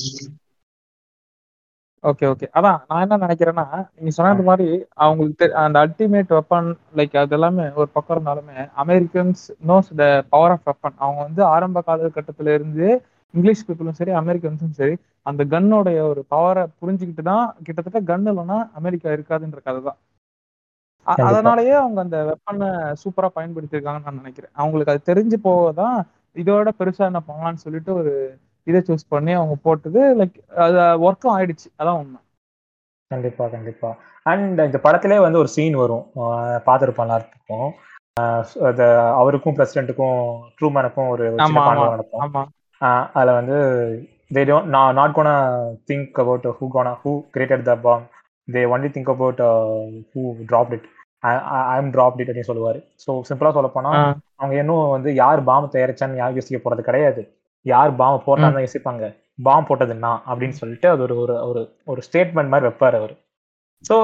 [2.03, 3.63] ஓகே ஓகே அதான் நான் என்ன நினைக்கிறேன்னா
[3.95, 4.67] நீங்க சொன்னது மாதிரி
[5.03, 10.03] அவங்களுக்கு அந்த அல்டிமேட் வெப்பன் லைக் அது எல்லாமே ஒரு பக்கம் இருந்தாலுமே Americans knows the
[10.34, 12.88] power of weapon அவங்க வந்து ஆரம்ப காலகட்டத்தில இருந்து
[13.34, 19.10] இங்கிலீஷ் பீப்புளும் சரி அமெரிக்கன்ஸும் சரி அந்த கன்னோடைய ஒரு பவரை புரிஞ்சுக்கிட்டு தான் கிட்டத்தட்ட கன் இல்லைன்னா அமெரிக்கா
[19.15, 19.99] இருக்காதுன்ற கதை தான்.
[21.08, 22.67] அதனாலயே அவங்க அந்த வெப்பனை
[23.02, 24.54] சூப்பரா பயன்படுத்தியிருக்காங்கன்னு நான் நினைக்கிறேன்.
[24.62, 25.98] அவங்களுக்கு அது தெரிஞ்சு போவதான்
[26.36, 28.13] இதோட பெருசா என்ன பண்ணலாம்னு சொல்லிட்டு ஒரு
[28.67, 31.67] இதை சூஸ் பண்ணி அவங்க போட்டது லைக் அது ஒர்க்கும் ஆயிடுச்சு.
[31.80, 32.20] அதான் உண்மை.
[33.12, 33.89] கண்டிப்பா கண்டிப்பா.
[34.26, 36.06] அண்ட் இந்த படத்திலே வந்து ஒரு சீன் வரும்.
[36.67, 37.70] பார்த்துருப்போம் எல்லாத்துக்கும்
[38.70, 38.86] அது
[39.22, 40.20] அவருக்கும் பிரசிடென்ட்டுக்கும்
[40.58, 42.48] ட்ரூமேனுக்கும் ஒரு நடக்கும்.
[43.15, 43.58] அதுல வந்து
[44.36, 45.34] தே டோன்ட் நான் not gonna
[45.89, 48.06] think about who gonna who created the bomb
[48.48, 49.41] they only think about
[50.12, 50.88] who drop it
[51.23, 52.80] I am drop it அப்படின்னு சொல்லுவாரு.
[53.03, 53.91] ஸோ சிம்பிளா சொல்ல போனா
[54.39, 57.21] அவங்க இன்னும் வந்து யார் பாம் தயாரிச்சான்னு யாரும் யோசிக்க போறது கிடையாது.
[57.65, 59.06] யார் பாம் போட்டான்னு யோசிப்பாங்க.
[59.47, 63.15] பாம் போட்டது நான் அப்படின்னு சொல்லிட்டு அது ஒரு ஒரு ஒரு ஒரு ஸ்டேட்மெண்ட் மாதிரி வைப்பாரு அவர்.
[63.89, 63.95] ஸோ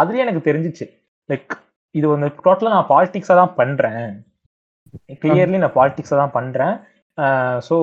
[0.00, 0.86] அதுலயே எனக்கு தெரிஞ்சிச்சு.
[1.28, 1.52] லைக்
[1.94, 4.06] இது வந்து டோட்டலாக நான் பாலிடிக்ஸாக தான் பண்றேன்.
[5.22, 6.74] கிளியர்லி நான் பாலிடிக்ஸாக தான் பண்றேன்.
[7.68, 7.76] ஸோ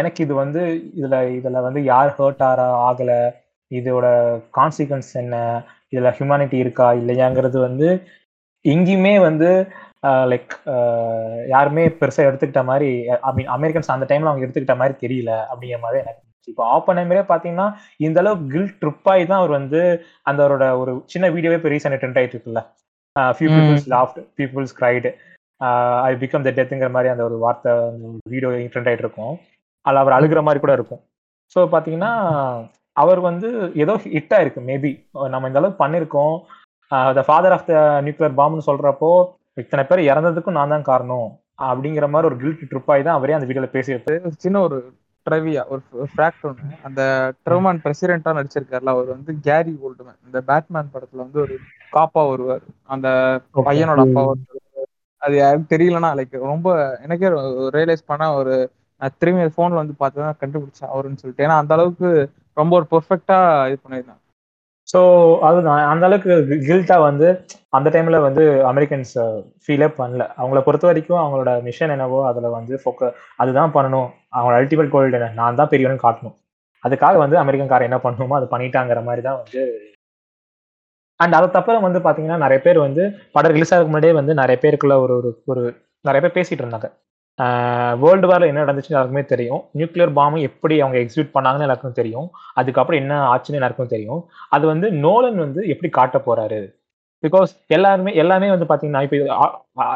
[0.00, 0.62] எனக்கு இது வந்து
[0.98, 3.12] இதுல இதுல வந்து யார் ஹர்ட் ஆறா ஆகல
[3.70, 4.06] இதோட
[4.58, 5.36] கான்சிக்வன்ஸ் என்ன?
[5.92, 6.88] இதுல ஹியூமனிட்டி இருக்கா?
[7.00, 7.88] இல்லையாங்கிறது வந்து
[8.64, 9.48] எங்கேயுமே வந்து
[10.30, 10.52] லைக்
[11.54, 12.88] யாருமே பெருசா எடுத்துக்கிட்ட மாதிரி
[13.28, 17.66] ஐ மீன் அமெரிக்கன்ஸ் அந்த டைம்ல அவங்க எடுத்துக்கிட்ட மாதிரி தெரியல அப்படிங்கிற மாதிரி எனக்கு இப்போ ஆப்பனைமரே பாத்தீங்கன்னா
[18.06, 19.80] இந்த அளவுக்கு கில் ட்ரிப்பாகி தான் அவர் வந்து
[20.30, 22.62] அந்த அவரோட ஒரு சின்ன வீடியோவே இப்போ ரீசெண்ட் ட்ரெண்ட் ஆயிட்டு இருக்குல்ல.
[23.36, 23.48] Few.
[23.54, 25.10] Peoples laughed peoples cried
[26.08, 27.72] I become the டெத்துங்கிற மாதிரி அந்த ஒரு வார்த்தை
[28.34, 29.34] வீடியோ ட்ரெண்ட் ஆயிட்டு இருக்கும்.
[29.86, 31.02] அதில் அவர் அழுகிற மாதிரி கூட இருக்கும்.
[31.56, 32.12] ஸோ பார்த்தீங்கன்னா
[32.96, 33.48] அவர் வந்து
[33.82, 34.92] ஏதோ ஹிட்டா இருக்கு மேபி
[35.32, 36.36] நம்ம இந்த அளவுக்கு பண்ணியிருக்கோம்
[37.16, 37.74] the father of the
[38.06, 39.10] nuclear பாம்னு சொல்றப்போ
[39.62, 41.28] இத்தனை பேர் இறந்ததுக்கும் நான் தான் காரணம்.
[41.66, 44.78] அப்படிங்கிற மாதிரி ஒரு கில்ட் ட்ரிப்பாகி தான் அவரே அந்த வீடியோல பேசியிருப்பாரு சின்ன ஒரு
[45.26, 45.82] ட்ரவியா ஒரு
[46.12, 47.02] ஃபேக்ட் ஒன்று அந்த
[47.46, 51.54] ட்ரவ்மான் பிரசிடென்ட்டா நடிச்சிருக்காருல அவர் வந்து கேரி ஓல்டுமேன் இந்த பேட்மேன் படத்துல வந்து ஒரு
[51.92, 52.64] காப்பா வருவார்.
[52.94, 53.08] அந்த
[53.68, 54.22] பையனோட அப்பா.
[55.22, 56.68] அது யாருக்கு தெரியலனா லைக் ரொம்ப
[57.04, 57.28] எனக்கே
[57.76, 58.54] ரியலைஸ் பண்ண ஒரு
[59.20, 61.44] திரும்பி ஃபோன்ல வந்து பார்த்து தான் கண்டுபிடிச்சேன் அவருன்னு சொல்லிட்டு.
[61.46, 62.10] ஏன்னா அந்த அளவுக்கு
[62.56, 63.38] ரொம்ப ஒரு பெர்ஃபெக்டா
[63.70, 64.22] இது பண்ணியிருந்தாங்க.
[64.88, 64.98] ஸோ
[65.46, 65.80] அதுதான்.
[65.92, 66.32] அந்த அளவுக்கு
[66.66, 67.28] கில்ட்டா வந்து
[67.76, 69.14] அந்த டைம்ல வந்து அமெரிக்கன்ஸ்
[69.64, 70.24] ஃபீலே பண்ணல.
[70.40, 74.08] அவங்கள பொறுத்த வரைக்கும் அவங்களோட மிஷன் என்னவோ அதுல வந்து ஃபோக்க அதுதான் பண்ணணும்.
[74.36, 75.32] அவங்களோட அல்டிமேட் கோல் என்ன?
[75.40, 76.36] நான் தான் பெரியவனு காட்டணும்.
[76.84, 79.62] அதுக்காக வந்து அமெரிக்கன் கார் என்ன பண்ணணுமோ அது பண்ணிட்டாங்கிற மாதிரி தான் வந்து
[81.20, 83.02] அண்ட் அதுக்கப்புறம் வந்து பாத்தீங்கன்னா நிறைய பேர் வந்து
[83.34, 85.62] படம் ரிலீஸ் ஆகிறதுக்கு முன்னாடியே வந்து நிறைய பேருக்குள்ள ஒரு ஒரு ஒரு
[86.04, 86.88] நிறைய பேர் பேசிட்டு இருந்தாங்க.
[88.02, 89.62] வேர்ல்டு வாரில் என்ன நடந்துச்சுன்னு எல்லாருக்குமே தெரியும்.
[89.78, 92.28] நியூக்ளியர் பாம்பு எப்படி அவங்க எக்ஸிக்யூட் பண்ணாங்கன்னு எல்லாருக்கும் தெரியும்.
[92.60, 94.20] அதுக்கப்புறம் என்ன ஆச்சுன்னு எல்லாருக்கும் தெரியும்.
[94.56, 96.60] அது வந்து நோலன் வந்து எப்படி காட்ட போறாரு?
[97.22, 99.18] பிகாஸ் எல்லாருமே எல்லாமே வந்து பார்த்தீங்கன்னா இப்போ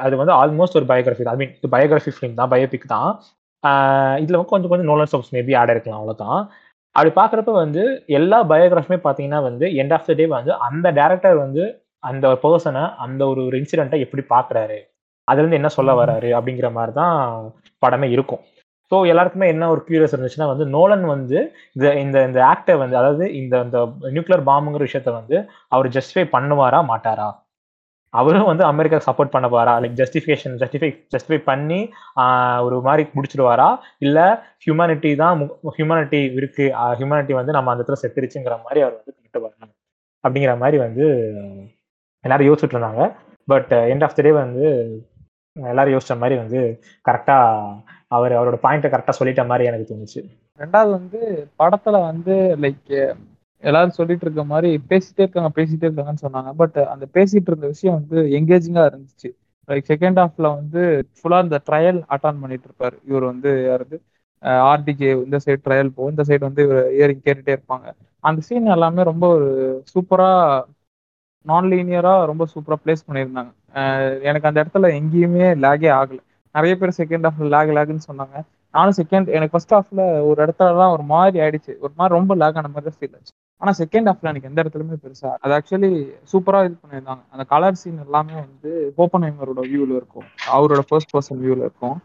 [0.05, 1.35] அது வந்து ஆல்மோஸ்ட் ஒரு பயோகிராஃபி தான்.
[1.37, 3.11] ஐ மீன் பயோகிராஃபி ஃபிலிம் தான் பயோபிக் தான்.
[4.23, 6.41] இதில் வந்து கொஞ்சம் கொஞ்சம் நோலன் ஸ்டாப்ஸ் மேபி ஆட் இருக்கலாம் அவ்வளோதான்
[6.97, 7.83] அப்படி பார்க்குறப்ப வந்து
[8.19, 11.65] எல்லா பயோகிராஃபியுமே பார்த்தீங்கன்னா வந்து எண்ட் ஆஃப் த டே வந்து அந்த டேரக்டர் வந்து
[12.11, 14.79] அந்த பர்சனை அந்த ஒரு ஒரு இன்சிடென்ட்டை எப்படி பார்க்குறாரு
[15.31, 17.17] அதுல இருந்து என்ன சொல்ல வராரு அப்படிங்கிற மாதிரி தான்
[17.83, 18.43] படமே இருக்கும்.
[18.93, 21.39] ஸோ எல்லாருக்குமே என்ன ஒரு கியூரியஸ் இருந்துச்சுன்னா வந்து நோலன் வந்து
[21.77, 23.79] இந்த இந்த இந்த ஆக்டை வந்து அதாவது இந்த இந்த
[24.15, 25.37] நியூக்ளியர் பாம்புங்கிற விஷயத்த வந்து
[25.75, 27.29] அவர் ஜஸ்டிஃபை பண்ணுவாரா மாட்டாரா?
[28.15, 31.79] அவரும் வந்து அமெரிக்கா சப்போர்ட் பண்ண போறா லைக் ஜஸ்டிஃபிகேஷன் ஜஸ்டிஃபை ஜஸ்டிஃபை பண்ணி
[32.67, 33.69] ஒரு மாதிரி முடிச்சிடுவாரா?
[34.07, 34.19] இல்ல
[34.65, 35.45] ஹியூமனிட்டி தான்
[35.77, 36.67] ஹியூமனிட்டி இருக்கு
[37.01, 39.73] ஹியூமனிட்டி வந்து நம்ம அந்த இடத்துல செத்துருச்சுங்கிற மாதிரி அவர் வந்து கிட்ட வரணும்
[40.25, 41.07] அப்படிங்கிற மாதிரி வந்து
[42.25, 43.05] எல்லாரும் யோசிச்சுட்டு இருந்தாங்க.
[43.49, 44.65] But end of the day வந்து
[45.57, 46.61] எல்லாரும் யோசிச்ச மாதிரி வந்து
[47.09, 47.37] கரெக்டா
[48.09, 50.21] அவர் அவரோட பாயிண்ட்டை கரெக்டா சொல்லிட்ட மாதிரி எனக்கு தோணுச்சு.
[50.61, 51.21] ரெண்டாவது வந்து
[51.59, 52.35] படத்துல வந்து
[52.65, 52.93] லைக்
[53.63, 56.51] எல்லாரும் சொல்லிட்டு இருக்க மாதிரி பேசிட்டே இருக்காங்க பேசிட்டே இருக்காங்கன்னு சொன்னாங்க.
[56.53, 59.31] பட் அந்த பேசிட்டு இருந்த விஷயம் வந்து எங்கேஜிங்கா இருந்துச்சு.
[59.69, 60.83] லைக் செகண்ட் ஹாஃப்ல வந்து
[61.19, 62.97] ஃபுல்லா இந்த ட்ரையல் அட்டன் பண்ணிட்டு இருப்பாரு.
[63.11, 63.99] இவர் வந்து யாரு
[64.73, 67.87] ஆர்டிகே இந்த சைடு ட்ரையல் போகும் இந்த சைடு வந்து இவர் ஏறி கேட்டுட்டே இருப்பாங்க.
[68.25, 69.49] அந்த சீன் எல்லாமே ரொம்ப ஒரு
[69.93, 70.31] சூப்பரா
[71.49, 73.53] நான் லீனியரா ரொம்ப சூப்பரா பிளேஸ் பண்ணியிருந்தாங்க.
[74.29, 76.19] எனக்கு அந்த இடத்துல எங்கேயுமே லேகே ஆகல.
[76.55, 78.39] நிறைய பேர் செகண்ட் ஹாஃப்ல லேக் லேக்னு சொன்னாங்க.
[78.77, 81.73] நானும் செகண்ட் எனக்கு ஃபர்ஸ்ட் ஹாஃப்ல ஒரு இடத்துலலாம் ஒரு மாதிரி ஆயிடுச்சு.
[81.85, 83.33] ஒரு மாதிரி ரொம்ப லேக் ஆன மாதிரி ஃபீல் ஆச்சு.
[83.63, 85.91] ஆனா செகண்ட் ஹாஃப்ல எனக்கு எந்த இடத்துலயுமே பெருசா அது ஆக்சுவலி
[86.33, 87.23] சூப்பரா இது பண்ணியிருந்தாங்க.
[87.31, 90.29] அந்த கலர் சீன் எல்லாமே வந்து ஓப்பன் ஹைமரோட வியூல இருக்கும்.
[90.55, 91.99] அவரோட ஃபர்ஸ்ட் பர்சன் வியூல இருக்கும்.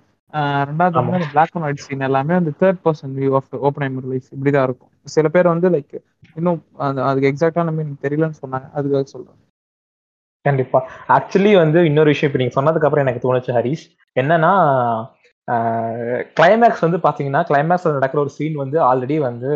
[0.69, 3.51] ரெண்டாவது வந்து பிளாக் அண்ட் ஒயிட் சீன் எல்லாமே அந்த third person view of
[3.85, 4.91] Oppenheimer life இப்படிதான் இருக்கும்.
[5.15, 5.95] சில பேர் வந்து லைக்
[6.35, 6.59] இன்னும்
[7.09, 8.67] அதுக்கு எக்ஸாக்டான மீனிங் தெரியலன்னு சொன்னாங்க.
[8.77, 9.39] அதுக்காக சொல்றேன்.
[10.45, 10.79] கண்டிப்பா.
[11.17, 13.85] ஆக்சுவலி வந்து இன்னொரு விஷயம் இப்ப நீங்க சொன்னதுக்கு அப்புறம் எனக்கு தோணுச்சு ஹரிஷ்.
[14.21, 14.51] என்னன்னா
[16.39, 19.51] கிளைமேக்ஸ் வந்து பாத்தீங்கன்னா கிளைமேக்ஸ் நடக்கிற ஒரு சீன் வந்து ஆல்ரெடி வந்து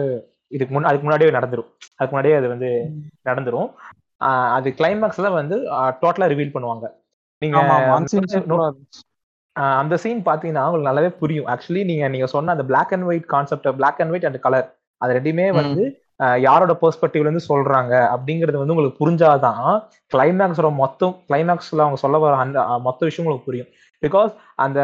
[0.55, 1.69] இதுக்கு முன் அதுக்கு முன்னாடியே நடந்துரும்.
[1.97, 2.69] அதுக்கு முன்னாடியே அது வந்து
[3.29, 3.69] நடந்துரும்.
[4.57, 5.57] அது கிளைமேக்ஸ்ல வந்து
[6.01, 6.85] டோட்டலா ரிவீல் பண்ணுவாங்க.
[7.41, 7.57] நீங்க
[9.81, 11.47] அந்த சீன் பாத்தீங்கன்னா உங்களுக்கு நல்லாவே புரியும்.
[11.53, 14.67] ஆக்சுவலி நீங்க நீங்க சொன்ன அந்த black and white concept black and white and colour
[15.01, 15.83] அது ரெண்டுமே வந்து
[16.45, 19.67] யாரோட பெர்ஸ்பெக்டிவ்ல இருந்து சொல்றாங்க அப்படிங்கிறது வந்து உங்களுக்கு புரிஞ்சாதான்
[20.13, 23.69] கிளைமேக்ஸோட மொத்தம் கிளைமேக்ஸ்ல அவங்க சொல்ல வர அந்த மொத்த விஷயம் உங்களுக்கு புரியும்.
[24.03, 24.31] பிகாஸ்
[24.65, 24.79] அந்த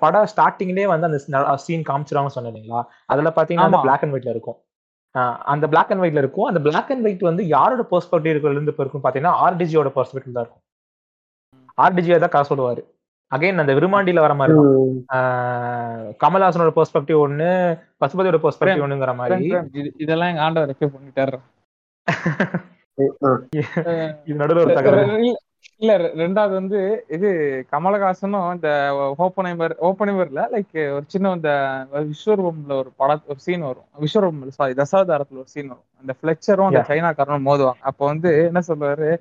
[0.00, 2.82] படம் ஸ்டார்டிங்லேயே வந்து அந்த சீன் காமிச்சிருவாங்கன்னு சொன்னேன் இல்லைங்களா?
[3.12, 3.82] அதுல பாத்தீங்கன்னா.
[3.86, 4.58] பிளாக் அண்ட் ஒயிட்ல இருக்கும்.
[5.52, 6.48] அந்த பிளாக் அண்ட் ஒயிட்ல இருக்கும்.
[6.50, 10.64] அந்த பிளாக் அண்ட் ஒயிட் வந்து யாரோட பெர்ஸ்பெக்டிவ் இருந்து இருக்கும் பாத்தீங்கன்னா ஆர்டிஜியோட பெர்ஸ்பெக்டிவ் தான் இருக்கும்.
[11.84, 12.82] ஆர்டிஜியை தான் கதை சொல்லுவாரு.
[13.32, 14.58] அகைன் அந்த விருமாண்டியில வர மாதிரி
[16.26, 19.48] கமல்ஹாசனோட பெர்ஸ்பெக்டிவ் ஒண்ணு பசுபதியோட பெர்ஸ்பெக்டிவ் ஒண்ணுங்கிற மாதிரி.
[19.98, 21.40] இதெல்லாம் எங்க ஆண்டவர் ரெஃபர் பண்ணிட்டாரு.
[24.24, 25.38] இது நடுவில் ஒரு தகவல்.
[25.76, 28.68] இல்ல- ரெண்டாவது வந்து இது கமலஹாசனும் இந்த
[29.18, 33.84] ஓப்பனைமர் ஓப்பனைமர்ல லைக் ஒரு சின்ன இந்த விஸ்வரூபம்ல ஒரு பட ஒரு சீன் வரும்.
[34.00, 35.84] விஸ்வரூபம் சாரி தசாவதாரத்துல ஒரு சீன் வரும்.
[36.00, 36.84] அந்த ஃபிளெக்சரும் அந்த.
[36.88, 37.72] சைனாக்காரனும் மோதுவாங்க.
[37.80, 39.16] அப்போ வந்து என்ன சொல்றாரு?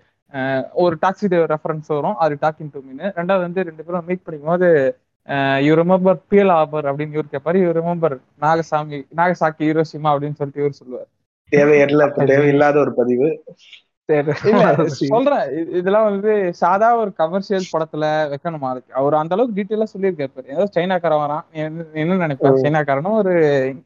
[0.73, 2.15] ஒரு டாக்ஸி டிரைவர் ரெஃபரன்ஸ் வரும்.
[2.15, 4.97] அது டாக்கிங் டு மீன் ரெண்டாவது வந்து ரெண்டு பேரும் மீட் பண்ணிக்கும் போது
[5.63, 10.71] யூ ரிமெம்பர் பியல் ஆபர் அப்படின்னு இவர் கேட்பாரு you remember Nagaswamy Nagasaki Hiroshima அப்படின்னு சொல்லிட்டு இவர்
[10.71, 11.07] சொல்லுவார்.
[11.51, 13.43] தேவையில்ல தேவையில்லாத ஒரு பதிவு.
[14.87, 15.37] சொல்றேன்.
[15.37, 20.47] இது- இதெல்லாம் வந்து சாதா ஒரு கமர்ஷியல் படத்துல வைக்கணுமா இருக்கு அவர் அந்த அளவுக்கு டீட்டெயிலா சொல்லியிருக்காரு.
[20.47, 21.43] ஏதோ சைனாக்காரன் வரான்.
[21.51, 22.41] என்ன நீ என்ன நினைப்ப?
[22.41, 23.31] சைனாக்காரனும் ஒரு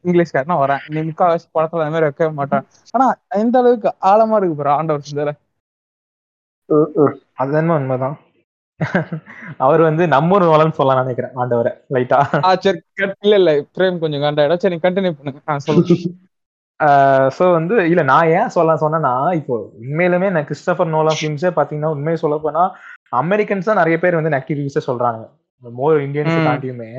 [0.04, 0.78] இங்கிலீஷ்காரனும் வரேன்.
[0.86, 2.66] நீ முக்காவாசி படத்துல அந்த மாதிரி வைக்க மாட்டான்.
[2.90, 5.30] ஆனா எந்த அளவுக்கு ஆழமா இருக்கு பாரு ஆண்டவர் சிந்தர
[7.40, 8.16] அதுதான் உண்மைதான்?
[9.66, 12.18] அவர் வந்து நம்ம ஒரு நலன்னு சொல்லலாம் நினைக்கிறேன் ஆண்டவரை லைட்டா
[12.64, 12.78] சரி.
[13.24, 14.62] இல்ல இல்ல பிரேம் கொஞ்சம் காண்டாயிடும்.
[14.64, 15.58] சரி கண்டினியூ பண்ணுங்க.
[15.68, 15.96] சொல்லுங்க.
[17.36, 22.18] ஸோ வந்து இல்ல நான் ஏன் சொல்ல சொன்னேன்னா இப்போ உண்மையிலுமே நான் கிறிஸ்டபர் நோலா ஃபிலிம்ஸே பாத்தீங்கன்னா உண்மையை
[22.22, 22.62] சொல்ல போனா
[23.20, 25.22] அமெரிக்கன்ஸ் தான் நிறைய பேர் வந்து நெகட்டிவ் ரிவ்யூஸே சொல்றாங்க.
[25.62, 26.36] More Indians.
[26.48, 26.90] தாண்டியுமே.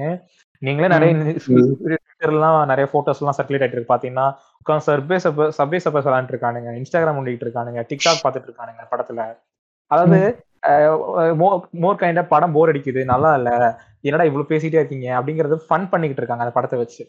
[0.62, 1.12] நீங்களே நிறைய
[1.44, 3.94] ட்விட்டர்லாம் நிறைய போட்டோஸ் எல்லாம் சர்க்குலேட் ஆயிட்டு இருக்கு.
[3.94, 4.26] பாத்தீங்கன்னா
[4.62, 9.22] உட்காந்து சர்பே சப சபே சபை விளாண்டு இருக்கானுங்க இன்ஸ்டாகிராம் நோண்டிட்டு இருக்கானுங்க டிக்டாக் பார்த்துட்டு இருக்கானுங்க படத்துல.
[9.92, 10.20] அதாவது
[11.82, 13.52] மோர் கைண்டா படம் போர் அடிக்குது நல்லா இல்ல
[14.08, 17.04] என்னடா இவ்வளவு பேசிட்டே இருக்கீங்க அப்படிங்கறது ஃபன் பண்ணிக்கிட்டு இருக்காங்க அந்த படத்தை வச்சு.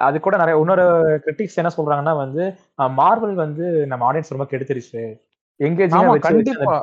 [0.00, 0.84] அது கூட நிறைய இன்னொரு
[1.24, 2.42] கிரிட்டிக்ஸ் என்ன சொல்றாங்கன்னா வந்து
[3.00, 5.02] மார்வல் வந்து நம்ம ஆடியன்ஸ் ரொம்ப கெடுத்துருச்சு.
[5.60, 6.76] ஆமா எங்கேஜிங் கண்டிப்பா.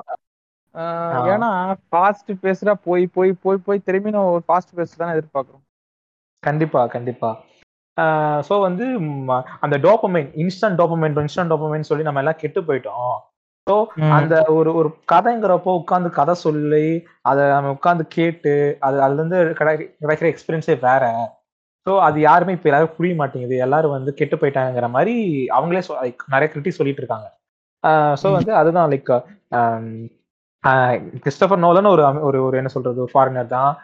[1.33, 1.49] ஏன்னா
[1.91, 5.63] ஃபாஸ்ட் பேசுறா போய் போய் போய் போய் திரும்பி நம்ம ஒரு ஃபாஸ்ட் பேஸ் தானே எதிர்பார்க்கறோம்.
[6.43, 7.29] கண்டிப்பா கண்டிப்பா.
[8.47, 8.85] ஸோ வந்து
[9.65, 13.15] அந்த dopamine instant dopamine instant dopamine சொல்லி நம்ம எல்லாம் கெட்டு போயிட்டோம்.
[13.69, 19.53] ஸோ அந்த ஒரு ஒரு கதைங்கிறப்போ உட்காந்து கதை சொல்லி அதை நம்ம உட்காந்து கேட்டு அது அதுல இருந்து
[19.53, 21.33] கிடை- கிடைக்கிற எக்ஸ்பீரியன்ஸே வேற.
[21.89, 23.57] ஸோ அது யாருமே இப்போ எல்லாரும் புரிய மாட்டேங்குது.
[23.57, 27.37] எல்லாரும் வந்து கெட்டு போயிட்டாங்கிற மாதிரி அவங்களே like நிறைய கிரிட்டி சொல்லிட்டு இருக்காங்க.
[28.23, 28.31] ஸோ.
[28.31, 29.23] வந்து அதுதான் லைக்
[31.23, 33.77] கிறிஸ்டபர் நோலன் ஒரு ஒரு ஒரு என்ன சொல்றது ஃபாரினர் தான்.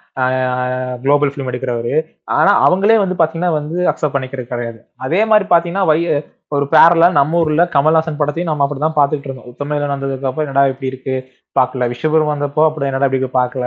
[1.01, 2.21] குளோபல் ஃபிலிம் எடுக்கிறவரு.
[2.23, 4.89] ஆனா அவங்களே வந்து பாத்தீங்கன்னா வந்து அக்செப்ட் பண்ணிக்கிறது கிடையாது.
[4.95, 6.23] அதே மாதிரி பாத்தீங்கன்னா வை
[6.55, 9.49] ஒரு பேரலா நம்ம ஊர்ல கமல்ஹாசன் படத்தையும் நம்ம அப்படிதான் பாத்துட்டு இருந்தோம்.
[9.51, 11.15] உத்தமையில வந்ததுக்கு அப்புறம் என்னடா இப்படி இருக்கு?
[11.55, 11.87] பார்க்கல.
[11.93, 13.65] விஷபுரம் வந்தப்போ அப்படி என்னடா இப்படி பாக்கல பார்க்கல.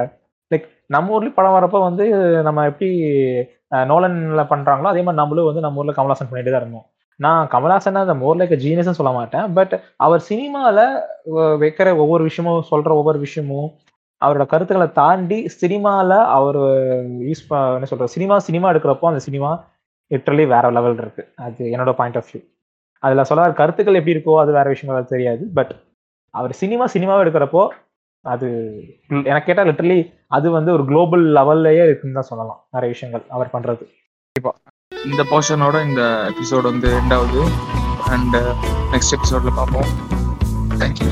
[0.50, 2.04] லைக் நம்ம ஊர்ல படம் வரப்போ வந்து
[2.46, 2.90] நம்ம எப்படி
[3.90, 6.86] நோலன்ல பண்றாங்களோ அதே மாதிரி நம்மளும் வந்து நம்ம ஊர்ல கமல்ஹாசன் பண்ணிட்டு தான் இருந்தோம்.
[7.20, 9.46] நான் கமல்ஹாசன் அந்த மோர் லைக் ஜீனியஸ் சொல்ல மாட்டேன்.
[9.58, 9.72] பட்
[10.06, 10.78] அவர் சினிமால
[11.64, 13.68] வைக்கிற ஒவ்வொரு விஷயமும் சொல்ற ஒவ்வொரு விஷயமும்
[14.22, 16.60] அவரோட கருத்துக்களை தாண்டி சினிமால அவர்
[17.28, 17.42] யூஸ்
[17.76, 19.50] என்ன சொல்ற சினிமா சினிமா எடுக்கிறப்போ அந்த சினிமா
[20.10, 21.22] லிட்ரலி வேற லெவல் இருக்கு.
[21.46, 22.40] அது என்னோட பாயிண்ட் ஆஃப் வியூ
[22.98, 25.42] அதுல சொல்ற கருத்துக்கள் எப்படி இருக்கோ அது வேற விஷயங்கள் அது தெரியாது.
[25.58, 25.72] பட்
[26.34, 27.62] அவர் சினிமா சினிமாவை எடுக்கிறப்போ
[28.24, 28.48] அது
[29.30, 29.98] எனக்கு கேட்டா லிட்டரலி
[30.36, 32.60] அது வந்து ஒரு குளோபல் லெவல்லையே இருக்குன்னு தான் சொல்லலாம்.
[32.70, 33.84] நிறைய விஷயங்கள் அவர் பண்றது.
[35.10, 37.42] இந்த போர்ஷனோட இந்த எபிசோட் வந்து எண்ட் ஆகுது.
[38.14, 38.36] அண்ட்
[38.94, 39.90] நெக்ஸ்ட் எபிசோட்ல பார்ப்போம்.
[40.82, 41.10] தேங்க்யூ